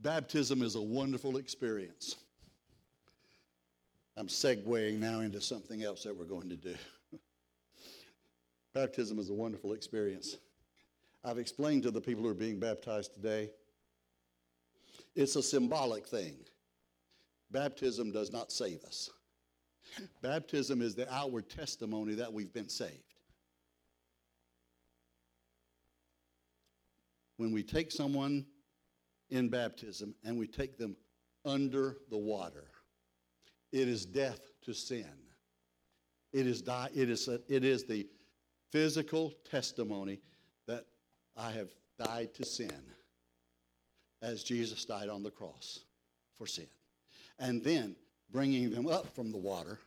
Baptism 0.00 0.62
is 0.62 0.74
a 0.76 0.80
wonderful 0.80 1.38
experience. 1.38 2.16
I'm 4.16 4.28
segueing 4.28 4.98
now 4.98 5.20
into 5.20 5.40
something 5.40 5.82
else 5.82 6.02
that 6.04 6.16
we're 6.16 6.24
going 6.24 6.48
to 6.48 6.56
do. 6.56 6.74
Baptism 8.74 9.18
is 9.18 9.30
a 9.30 9.34
wonderful 9.34 9.72
experience. 9.72 10.36
I've 11.24 11.38
explained 11.38 11.82
to 11.84 11.90
the 11.90 12.00
people 12.00 12.22
who 12.22 12.28
are 12.30 12.34
being 12.34 12.58
baptized 12.58 13.14
today, 13.14 13.50
it's 15.16 15.36
a 15.36 15.42
symbolic 15.42 16.06
thing. 16.06 16.34
Baptism 17.50 18.12
does 18.12 18.32
not 18.32 18.52
save 18.52 18.84
us. 18.84 19.10
Baptism 20.22 20.82
is 20.82 20.94
the 20.94 21.12
outward 21.12 21.48
testimony 21.48 22.14
that 22.14 22.32
we've 22.32 22.52
been 22.52 22.68
saved. 22.68 22.92
When 27.36 27.52
we 27.52 27.62
take 27.62 27.92
someone 27.92 28.46
in 29.30 29.48
baptism 29.48 30.14
and 30.24 30.38
we 30.38 30.46
take 30.46 30.78
them 30.78 30.96
under 31.44 31.98
the 32.10 32.16
water. 32.16 32.68
It 33.72 33.88
is 33.88 34.06
death 34.06 34.40
to 34.62 34.74
sin. 34.74 35.06
It 36.32 36.46
is, 36.46 36.62
die, 36.62 36.90
it 36.94 37.08
is, 37.08 37.28
a, 37.28 37.40
it 37.48 37.64
is 37.64 37.84
the 37.84 38.06
physical 38.70 39.32
testimony 39.50 40.20
that 40.66 40.84
I 41.36 41.50
have 41.52 41.70
died 41.98 42.34
to 42.34 42.44
sin 42.44 42.82
as 44.20 44.42
Jesus 44.42 44.84
died 44.84 45.08
on 45.08 45.22
the 45.22 45.30
cross 45.30 45.80
for 46.36 46.46
sin. 46.46 46.66
And 47.38 47.62
then 47.62 47.96
bringing 48.30 48.70
them 48.70 48.86
up 48.86 49.14
from 49.14 49.30
the 49.32 49.38
water, 49.38 49.78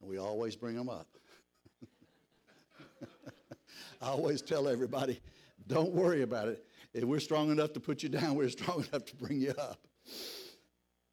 and 0.00 0.10
we 0.10 0.18
always 0.18 0.56
bring 0.56 0.76
them 0.76 0.88
up. 0.88 1.08
I 4.02 4.06
always 4.06 4.42
tell 4.42 4.68
everybody, 4.68 5.20
don't 5.66 5.92
worry 5.92 6.22
about 6.22 6.48
it. 6.48 6.64
If 6.94 7.04
we're 7.04 7.20
strong 7.20 7.50
enough 7.50 7.72
to 7.74 7.80
put 7.80 8.02
you 8.02 8.08
down, 8.08 8.34
we're 8.34 8.48
strong 8.48 8.84
enough 8.90 9.04
to 9.06 9.16
bring 9.16 9.40
you 9.40 9.50
up. 9.58 9.78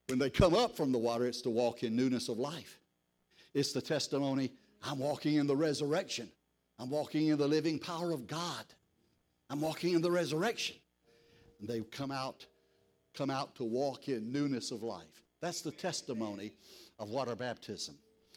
When 0.07 0.19
they 0.19 0.29
come 0.29 0.53
up 0.53 0.77
from 0.77 0.91
the 0.91 0.97
water, 0.97 1.25
it's 1.25 1.41
to 1.41 1.49
walk 1.49 1.83
in 1.83 1.95
newness 1.95 2.29
of 2.29 2.37
life. 2.37 2.79
It's 3.53 3.73
the 3.73 3.81
testimony 3.81 4.51
I'm 4.83 4.99
walking 4.99 5.35
in 5.35 5.47
the 5.47 5.55
resurrection. 5.55 6.29
I'm 6.77 6.89
walking 6.89 7.27
in 7.27 7.37
the 7.37 7.47
living 7.47 7.79
power 7.79 8.11
of 8.11 8.27
God. 8.27 8.65
I'm 9.49 9.61
walking 9.61 9.93
in 9.93 10.01
the 10.01 10.11
resurrection. 10.11 10.75
And 11.59 11.67
they 11.67 11.81
come 11.81 12.11
out, 12.11 12.45
come 13.15 13.29
out 13.29 13.55
to 13.55 13.63
walk 13.63 14.09
in 14.09 14.31
newness 14.31 14.71
of 14.71 14.83
life. 14.83 15.23
That's 15.41 15.61
the 15.61 15.71
testimony 15.71 16.53
of 16.99 17.09
water 17.09 17.35
baptism. 17.35 17.97